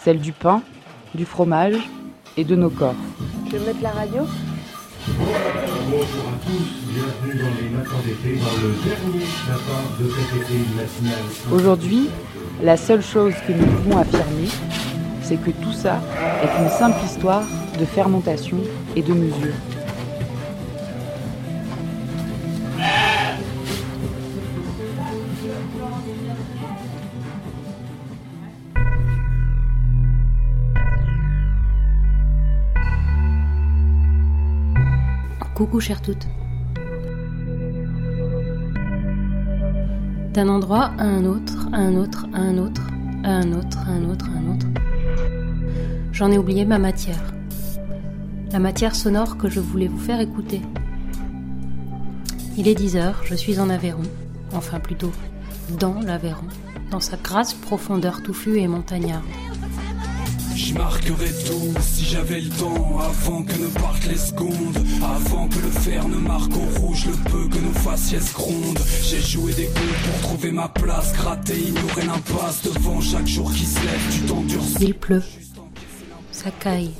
[0.02, 0.62] celle du pain,
[1.14, 1.76] du fromage
[2.38, 2.94] et de nos corps.
[3.50, 4.22] Je vais mettre la radio
[5.06, 10.58] Bonjour à tous, bienvenue dans les matins d'été, dans le dernier matin de cet été
[10.76, 11.18] matinal.
[11.50, 12.10] Aujourd'hui,
[12.62, 14.48] la seule chose que nous pouvons affirmer,
[15.22, 16.00] c'est que tout ça
[16.42, 17.44] est une simple histoire
[17.78, 18.58] de fermentation
[18.94, 19.54] et de mesure.
[35.60, 36.26] Coucou chère toute.
[40.32, 42.80] D'un endroit à un autre, à un autre, à un autre,
[43.22, 44.66] à un autre, à un autre, à un autre.
[46.12, 47.34] J'en ai oublié ma matière.
[48.52, 50.62] La matière sonore que je voulais vous faire écouter.
[52.56, 54.08] Il est 10 heures, je suis en Aveyron,
[54.54, 55.12] enfin plutôt
[55.78, 56.48] dans l'Aveyron,
[56.90, 59.26] dans sa grasse profondeur touffue et montagnarde.
[60.70, 65.58] Je marquerai tout si j'avais le temps avant que ne partent les secondes, avant que
[65.58, 68.78] le fer ne marque au rouge le peu que nos faciès grondent.
[69.02, 73.64] J'ai joué des coups pour trouver ma place, gratter, ignorer l'impasse devant chaque jour qui
[73.64, 74.76] se lève, tu t'endurcis.
[74.80, 75.24] Il pleut.
[76.30, 76.92] Ça caille.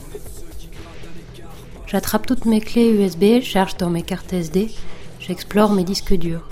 [1.87, 4.69] J'attrape toutes mes clés USB, charge dans mes cartes SD,
[5.21, 6.49] j'explore mes disques durs.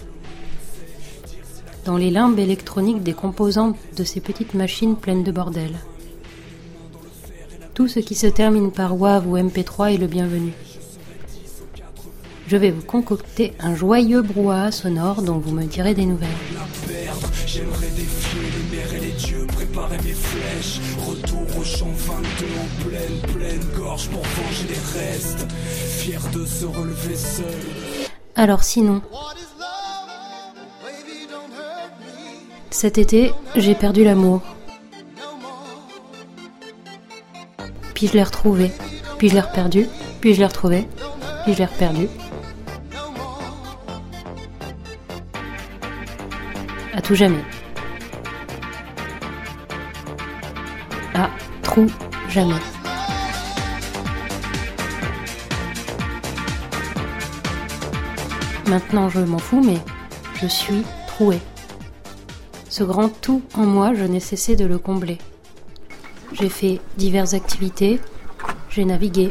[1.84, 5.72] Dans les limbes électroniques des composantes de ces petites machines pleines de bordel.
[7.78, 10.52] Tout ce qui se termine par WAV ou MP3 est le bienvenu.
[12.48, 16.28] Je vais vous concocter un joyeux brouhaha sonore dont vous me direz des nouvelles.
[16.88, 17.28] perdre.
[17.46, 20.80] J'aimerais défier les mers et les dieux, préparer mes flèches.
[21.06, 25.46] Retour au champ 22 en pleine, pleine gorge pour venger les restes.
[25.52, 27.44] Fier de se relever seul.
[28.34, 29.02] Alors sinon,
[32.70, 34.42] cet été, j'ai perdu l'amour.
[37.98, 38.70] Puis je l'ai retrouvé,
[39.18, 39.88] puis je l'ai reperdu,
[40.20, 40.86] puis je l'ai retrouvé,
[41.42, 42.06] puis je l'ai reperdu?
[46.94, 47.42] À tout jamais.
[51.12, 51.28] À
[51.64, 51.86] trop
[52.28, 52.54] jamais.
[58.68, 59.78] Maintenant, je m'en fous, mais
[60.40, 61.40] je suis trouée.
[62.68, 65.18] Ce grand tout en moi, je n'ai cessé de le combler.
[66.40, 68.00] J'ai fait diverses activités,
[68.70, 69.28] j'ai navigué.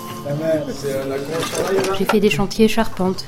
[0.73, 1.97] C'est un accroche.
[1.97, 3.25] J'ai fait des chantiers charpentes.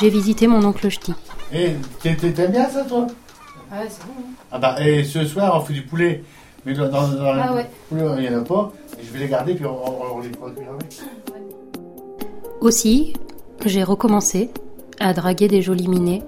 [0.00, 1.12] J'ai visité mon oncle Ch'ti.
[1.52, 3.06] Et t'aimes bien ça, toi?
[3.70, 4.12] Ah, c'est bon.
[4.50, 6.22] Ah bah, et ce soir, on fait du poulet.
[6.64, 7.70] Mais dans, dans, dans Ah le ouais.
[7.88, 8.72] poulet, il n'y en a pas.
[9.00, 10.78] Et je vais les garder, puis on, on, on les jamais.
[12.60, 13.12] Aussi,
[13.64, 14.50] j'ai recommencé
[15.00, 16.22] à draguer des jolis minets.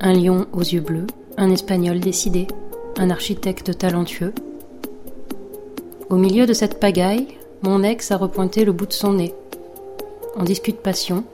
[0.00, 1.06] Un lion aux yeux bleus,
[1.38, 2.46] un espagnol décidé,
[2.98, 4.34] un architecte talentueux.
[6.10, 7.28] Au milieu de cette pagaille,
[7.62, 9.34] mon ex a repointé le bout de son nez.
[10.36, 11.24] On discute passion,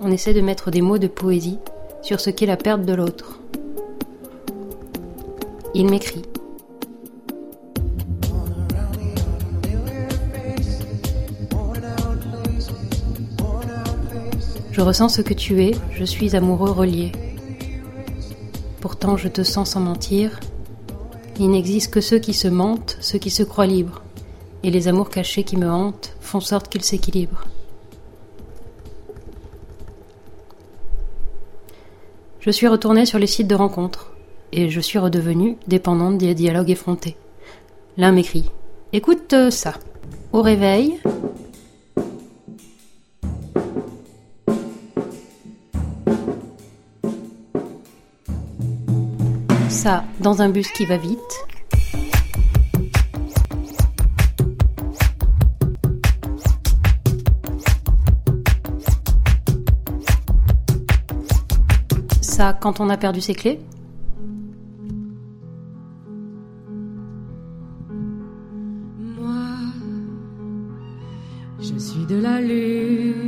[0.00, 1.58] on essaie de mettre des mots de poésie
[2.02, 3.40] sur ce qu'est la perte de l'autre.
[5.74, 6.22] Il m'écrit.
[14.70, 17.10] Je ressens ce que tu es, je suis amoureux relié.
[18.80, 20.38] Pourtant je te sens sans mentir.
[21.40, 24.02] Il n'existe que ceux qui se mentent, ceux qui se croient libres.
[24.62, 27.46] Et les amours cachés qui me hantent font sorte qu'ils s'équilibrent.
[32.48, 34.10] Je suis retournée sur les sites de rencontres
[34.52, 37.14] et je suis redevenue dépendante des dialogues effrontés.
[37.98, 38.50] L'un m'écrit
[38.94, 39.74] Écoute euh, ça.
[40.32, 40.98] Au réveil,
[49.68, 51.18] ça dans un bus qui va vite.
[62.38, 63.58] Ça quand on a perdu ses clés.
[69.18, 69.34] Moi,
[71.58, 73.24] je suis de la lune.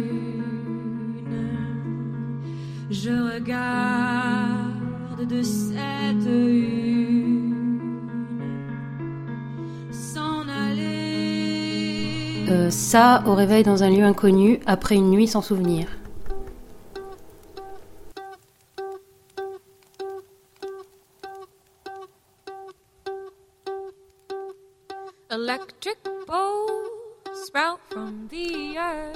[2.89, 7.81] Je regarde de cette une
[9.91, 12.47] s'en aller.
[12.49, 15.89] Euh, ça au réveil dans un lieu inconnu après une nuit sans souvenir.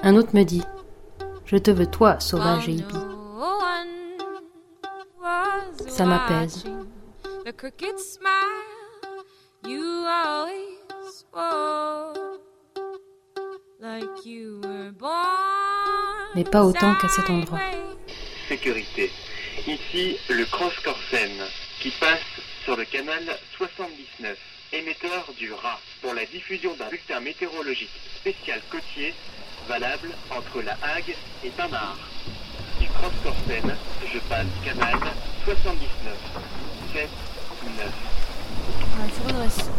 [0.02, 0.62] Un autre me dit
[1.44, 2.94] Je te veux toi, sauvage et hippie.
[2.94, 3.88] No one
[5.20, 6.64] was Ça m'apaise.
[6.64, 6.86] watching.
[7.44, 9.24] The cricket smile
[9.66, 12.38] you always wore.
[13.80, 16.32] Like you were born.
[16.34, 17.60] Mais pas autant qu'à cet endroit.
[18.48, 19.10] Sécurité.
[19.66, 21.30] Ici le Cross Corsen
[21.80, 22.20] qui passe
[22.64, 23.22] sur le canal
[23.56, 24.36] 79,
[24.72, 29.14] émetteur du Rat, pour la diffusion d'un bulletin météorologique spécial côtier
[29.68, 31.96] valable entre La Hague et Tamar.
[32.80, 33.76] Du Cross Corsen,
[34.12, 34.98] je passe canal
[35.44, 36.16] 79,
[36.92, 37.08] 7,
[37.64, 37.86] 9.
[38.98, 39.70] Ouais, tu redresses.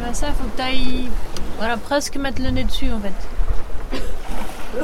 [0.00, 1.08] Bah ça, faut que t'ailles...
[1.58, 3.98] Voilà, presque mettre le nez dessus, en fait.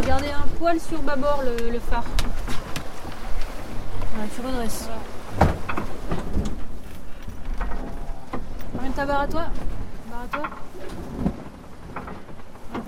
[0.00, 2.04] Regardez un poil sur bâbord le, le phare.
[4.12, 4.88] Voilà, tu redresses.
[8.98, 9.44] Ta barre à toi.
[10.10, 10.48] Barre à toi.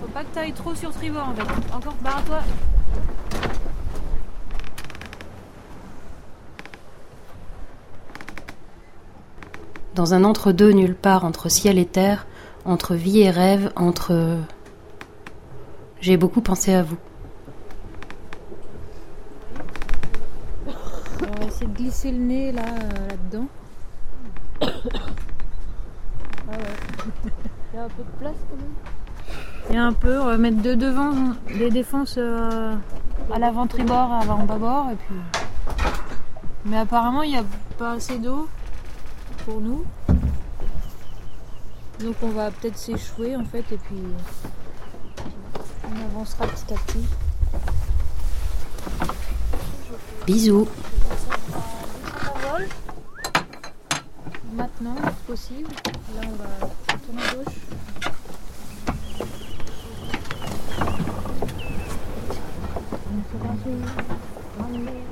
[0.01, 1.73] Faut pas que t'ailles trop sur tribord en fait.
[1.73, 2.39] Encore barre à toi.
[9.95, 12.27] Dans un entre-deux nulle part entre ciel et terre,
[12.65, 14.37] entre vie et rêve, entre...
[16.01, 16.97] J'ai beaucoup pensé à vous.
[20.67, 23.47] On va essayer de glisser le nez là, euh, là-dedans.
[26.51, 27.31] Ah ouais.
[27.73, 28.75] Il y a un peu de place quand même.
[29.69, 31.13] Il y a un peu, on va mettre deux devant,
[31.47, 32.73] les défenses euh,
[33.33, 35.15] à l'avant tribord, à l'avant bâbord et puis.
[36.65, 37.45] Mais apparemment il n'y a
[37.77, 38.49] pas assez d'eau
[39.45, 39.85] pour nous.
[42.01, 44.03] Donc on va peut-être s'échouer en fait et puis
[45.85, 47.05] on avancera petit à petit.
[50.25, 50.67] Bisous.
[54.53, 55.69] Maintenant, si possible.
[56.15, 57.55] Là on va tourner à gauche.
[63.31, 65.10] Sacré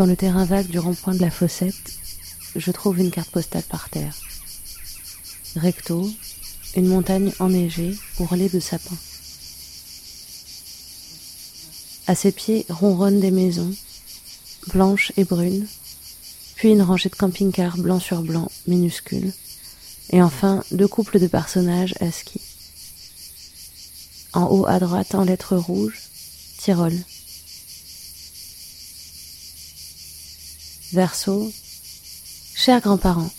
[0.00, 1.92] Dans le terrain vague du rond-point de la Fossette,
[2.56, 4.16] je trouve une carte postale par terre.
[5.56, 6.10] Recto,
[6.74, 8.96] une montagne enneigée ourlée de sapins.
[12.06, 13.74] À ses pieds ronronnent des maisons,
[14.68, 15.66] blanches et brunes,
[16.54, 19.34] puis une rangée de camping-cars blanc sur blanc, minuscules,
[20.12, 22.40] et enfin deux couples de personnages à ski.
[24.32, 26.00] En haut à droite, en lettres rouges,
[26.56, 26.94] Tyrol.
[30.92, 31.52] Verso.
[32.56, 33.30] Chers grands-parents,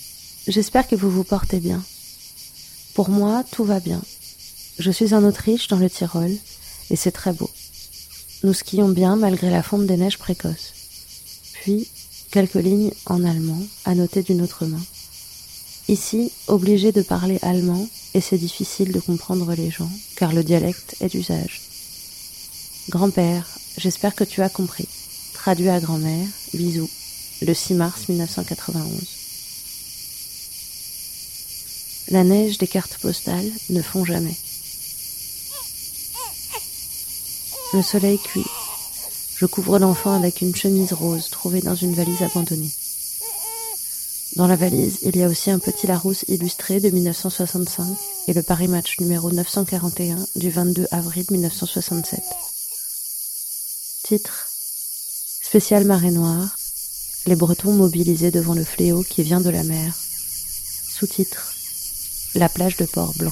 [0.47, 1.83] j'espère que vous vous portez bien.
[2.93, 4.01] Pour moi, tout va bien.
[4.79, 6.31] Je suis en Autriche, dans le Tyrol,
[6.89, 7.49] et c'est très beau.
[8.43, 10.71] Nous skions bien malgré la fonte des neiges précoces.
[11.51, 11.89] Puis,
[12.31, 14.81] quelques lignes en allemand à noter d'une autre main.
[15.89, 20.95] Ici, obligé de parler allemand, et c'est difficile de comprendre les gens, car le dialecte
[21.01, 21.63] est d'usage.
[22.87, 23.45] Grand-père,
[23.77, 24.87] j'espère que tu as compris.
[25.33, 26.89] Traduit à grand-mère, bisous.
[27.41, 28.91] Le 6 mars 1991.
[32.09, 34.35] La neige des cartes postales ne fond jamais.
[37.73, 38.45] Le soleil cuit.
[39.37, 42.71] Je couvre l'enfant avec une chemise rose trouvée dans une valise abandonnée.
[44.35, 47.87] Dans la valise, il y a aussi un petit Larousse illustré de 1965
[48.27, 52.21] et le Paris Match numéro 941 du 22 avril 1967.
[54.03, 54.47] Titre
[55.41, 56.55] Spécial marée noire.
[57.27, 59.93] Les Bretons mobilisés devant le fléau qui vient de la mer.
[59.93, 61.53] Sous-titre
[62.33, 63.31] La plage de Port-Blanc.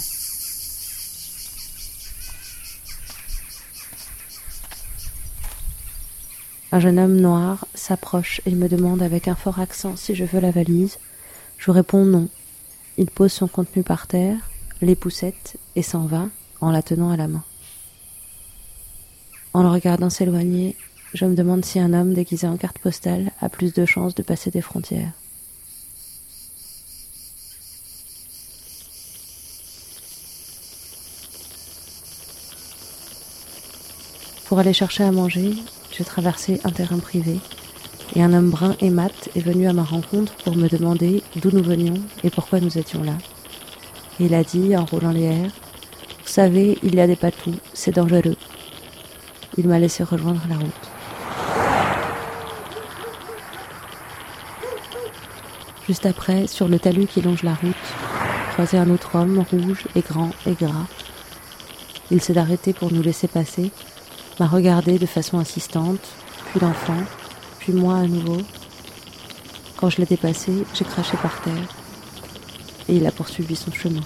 [6.72, 10.40] Un jeune homme noir s'approche et me demande avec un fort accent si je veux
[10.40, 11.00] la valise.
[11.58, 12.30] Je réponds non.
[12.98, 14.38] Il pose son contenu par terre,
[14.82, 16.28] les poussettes et s'en va
[16.62, 17.44] en la tenant à la main.
[19.54, 20.78] En le regardant s'éloigner,
[21.14, 24.24] je me demande si un homme déguisé en carte postale a plus de chances de
[24.24, 25.12] passer des frontières.
[34.46, 35.54] Pour aller chercher à manger,
[35.92, 37.40] j'ai traversé un terrain privé
[38.16, 41.52] et un homme brun et mat est venu à ma rencontre pour me demander d'où
[41.52, 43.18] nous venions et pourquoi nous étions là.
[44.20, 45.52] Il a dit en roulant les airs
[46.24, 48.36] Vous savez, il y a des patous, c'est dangereux.
[49.58, 50.99] Il m'a laissé rejoindre la route.
[55.90, 57.74] Juste après, sur le talus qui longe la route,
[58.54, 60.86] croisé un autre homme rouge et grand et gras.
[62.12, 63.72] Il s'est arrêté pour nous laisser passer,
[64.40, 66.08] m'a regardé de façon insistante,
[66.52, 67.02] puis l'enfant,
[67.58, 68.38] puis moi à nouveau.
[69.78, 71.74] Quand je l'ai dépassé, j'ai craché par terre
[72.88, 74.02] et il a poursuivi son chemin.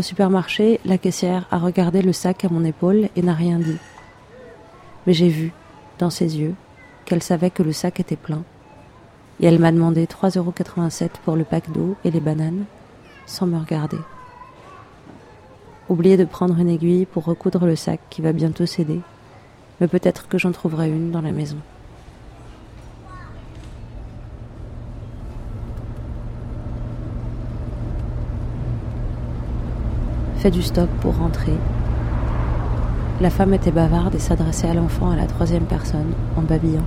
[0.00, 3.76] Au supermarché, la caissière a regardé le sac à mon épaule et n'a rien dit.
[5.06, 5.52] Mais j'ai vu,
[5.98, 6.54] dans ses yeux,
[7.04, 8.42] qu'elle savait que le sac était plein.
[9.40, 12.64] Et elle m'a demandé 3,87€ pour le pack d'eau et les bananes,
[13.26, 13.98] sans me regarder.
[15.90, 19.00] Oublié de prendre une aiguille pour recoudre le sac qui va bientôt céder,
[19.82, 21.58] mais peut-être que j'en trouverai une dans la maison.
[30.40, 31.52] Fait du stop pour rentrer.
[33.20, 36.86] La femme était bavarde et s'adressait à l'enfant à la troisième personne, en babillant.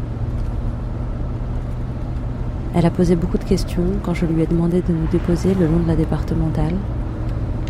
[2.74, 5.68] Elle a posé beaucoup de questions quand je lui ai demandé de nous déposer le
[5.68, 6.74] long de la départementale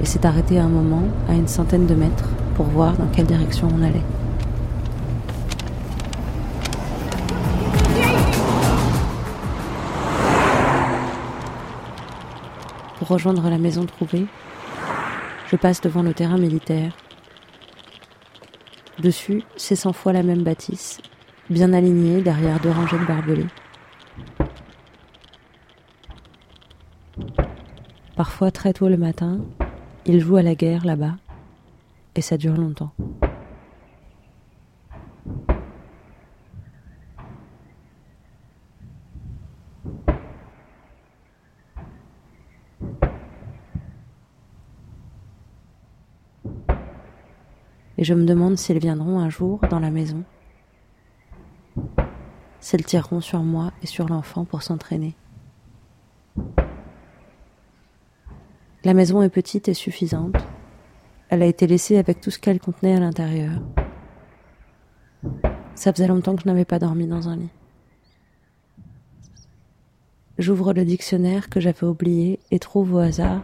[0.01, 3.67] et s'est arrêtée un moment à une centaine de mètres pour voir dans quelle direction
[3.77, 3.99] on allait.
[12.99, 14.27] Pour rejoindre la maison trouvée,
[15.53, 16.97] je passe devant le terrain militaire.
[18.97, 20.99] Dessus, c'est cent fois la même bâtisse,
[21.47, 23.45] bien alignée derrière deux rangées de barbelés.
[28.15, 29.41] Parfois, très tôt le matin,
[30.07, 31.17] ils jouent à la guerre là-bas,
[32.15, 32.91] et ça dure longtemps.
[48.03, 50.25] Et je me demande s'ils viendront un jour dans la maison,
[52.59, 55.15] s'ils tireront sur moi et sur l'enfant pour s'entraîner.
[58.83, 60.35] La maison est petite et suffisante.
[61.29, 63.61] Elle a été laissée avec tout ce qu'elle contenait à l'intérieur.
[65.73, 67.51] Ça faisait longtemps que je n'avais pas dormi dans un lit.
[70.37, 73.43] J'ouvre le dictionnaire que j'avais oublié et trouve au hasard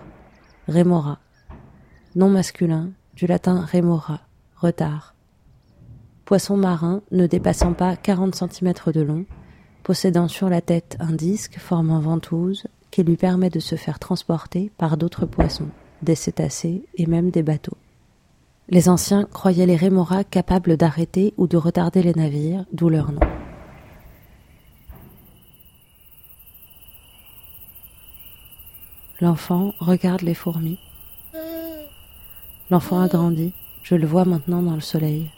[0.68, 1.20] Remora,
[2.14, 4.20] nom masculin du latin remora,
[4.60, 5.16] retard.
[6.26, 9.26] Poisson marin ne dépassant pas 40 cm de long,
[9.84, 14.72] possédant sur la tête un disque formant ventouse qui lui permet de se faire transporter
[14.78, 15.70] par d'autres poissons,
[16.02, 17.78] des cétacés et même des bateaux.
[18.68, 23.22] Les anciens croyaient les rémoras capables d'arrêter ou de retarder les navires, d'où leur nom.
[29.22, 30.80] L'enfant regarde les fourmis.
[32.70, 33.54] L'enfant a grandi,
[33.90, 35.32] je le vois maintenant dans le soleil.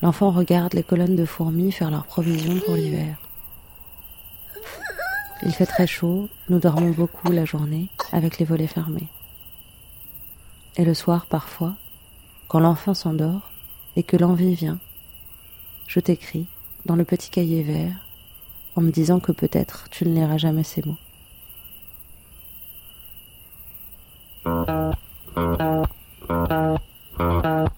[0.00, 3.16] L'enfant regarde les colonnes de fourmis faire leurs provisions pour l'hiver.
[5.42, 9.08] Il fait très chaud, nous dormons beaucoup la journée avec les volets fermés.
[10.76, 11.74] Et le soir, parfois,
[12.46, 13.50] quand l'enfant s'endort
[13.96, 14.78] et que l'envie vient,
[15.88, 16.46] je t'écris
[16.84, 18.06] dans le petit cahier vert
[18.76, 20.98] en me disant que peut-être tu ne liras jamais ces mots.
[27.18, 27.68] Uh.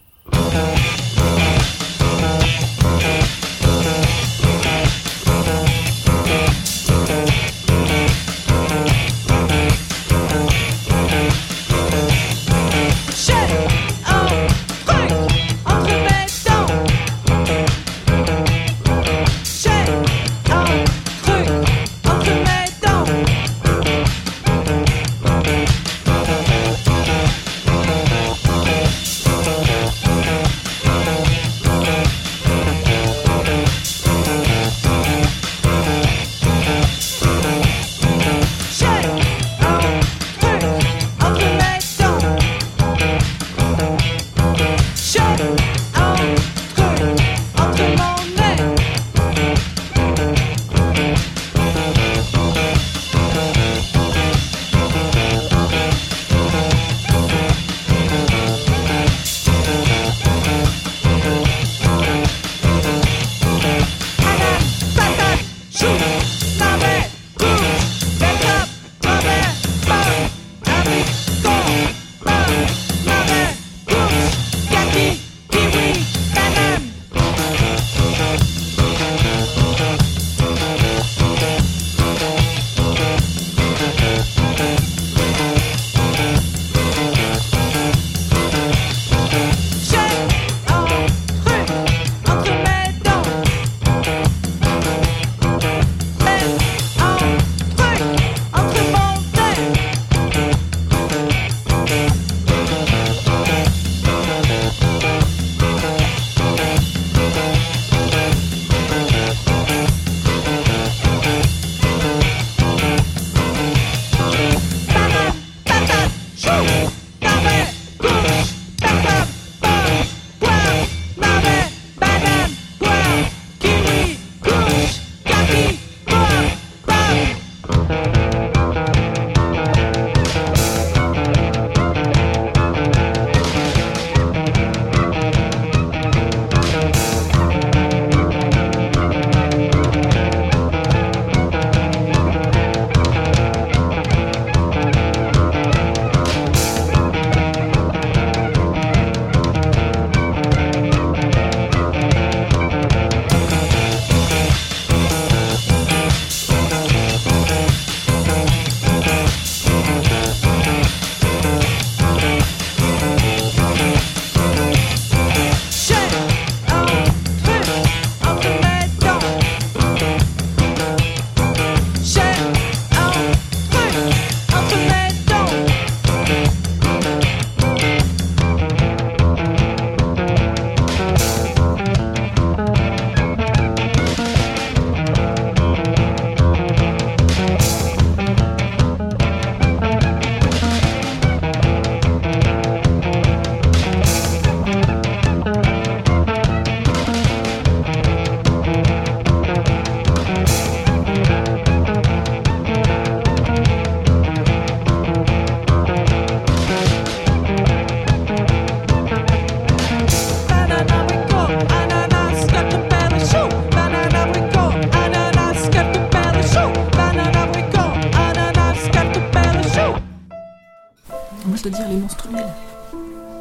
[221.70, 222.46] Les menstruels.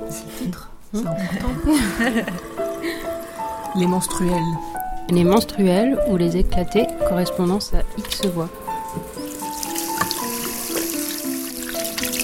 [0.09, 1.71] C'est le titre, c'est important.
[3.75, 4.41] les menstruels.
[5.09, 8.49] Les menstruels ou les éclatés, correspondance à X voix.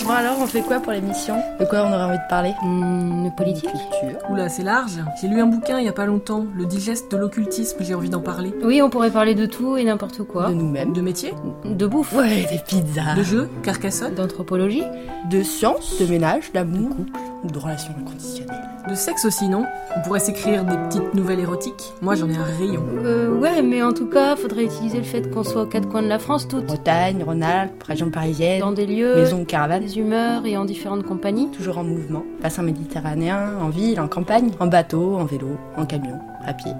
[0.06, 1.36] Bon alors, on fait quoi pour l'émission?
[1.60, 2.52] De quoi on aurait envie de parler?
[2.62, 3.70] Hmm, De politique
[4.30, 5.00] Oula, c'est large.
[5.22, 8.10] J'ai lu un bouquin il y a pas longtemps, Le digeste de l'occultisme, j'ai envie
[8.10, 8.54] d'en parler.
[8.64, 10.50] Oui, on pourrait parler de tout et n'importe quoi.
[10.50, 11.34] De nous-mêmes De métier
[11.64, 12.14] De bouffe.
[12.14, 13.16] Ouais, des pizzas.
[13.16, 14.84] De jeux Carcassonne D'anthropologie
[15.30, 16.92] De science De ménage D'amour
[17.44, 19.66] Ou de relations inconditionnelles De sexe aussi, non?
[19.98, 21.94] On pourrait s'écrire des petites nouvelles érotiques.
[22.02, 22.84] Moi, j'en ai un rayon.
[23.04, 26.02] Euh, ouais, mais en tout cas, faudrait utiliser le fait qu'on soit aux quatre coins
[26.04, 26.66] de la France toutes.
[26.66, 28.62] Bretagne, Rhône-Alpes, région parisienne.
[28.62, 29.84] Dans des lieux, Maison ou caravane.
[29.84, 31.50] des humeurs et en différentes compagnies.
[31.52, 32.24] Toujours en mouvement.
[32.42, 36.72] Bassin méditerranéen, en ville, en campagne, en bateau, en vélo, en camion, à pied.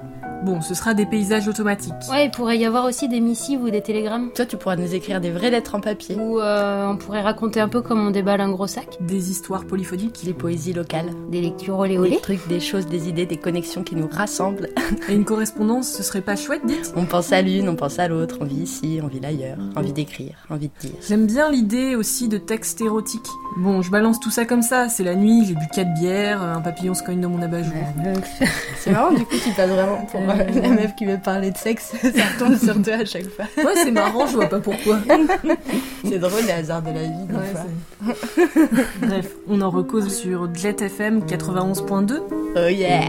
[0.44, 1.94] Bon, ce sera des paysages automatiques.
[2.12, 4.30] Ouais, il pourrait y avoir aussi des missives ou des télégrammes.
[4.36, 6.18] Toi, tu pourras nous écrire des vraies lettres en papier.
[6.18, 8.98] Ou euh, on pourrait raconter un peu comme on déballe un gros sac.
[9.00, 10.26] Des histoires polyphoniques.
[10.26, 11.12] Des poésies locales.
[11.30, 14.68] Des lectures olé Des trucs, des choses, des idées, des connexions qui nous rassemblent.
[15.10, 18.10] Et une correspondance, ce serait pas chouette, dites On pense à l'une, on pense à
[18.10, 19.58] l'autre, on vit ici, on vit l'ailleurs.
[19.78, 21.00] Envie d'écrire, envie de dire.
[21.08, 23.30] J'aime bien l'idée aussi de textes érotiques.
[23.58, 26.60] Bon, je balance tout ça comme ça, c'est la nuit, j'ai bu 4 bières, un
[26.60, 27.74] papillon se cogne dans mon abat-jour.
[28.78, 31.58] C'est marrant, du coup, tu passes vraiment pour euh, la meuf qui veut parler de
[31.58, 31.94] sexe.
[32.02, 32.10] Ça
[32.40, 33.46] tombe sur toi à chaque fois.
[33.58, 35.00] Ouais, c'est marrant, je vois pas pourquoi.
[36.06, 38.14] C'est drôle, les hasards de la vie, des Ouais, fois.
[39.02, 42.20] Bref, on en recose sur Jet FM 91.2.
[42.56, 43.02] Oh yeah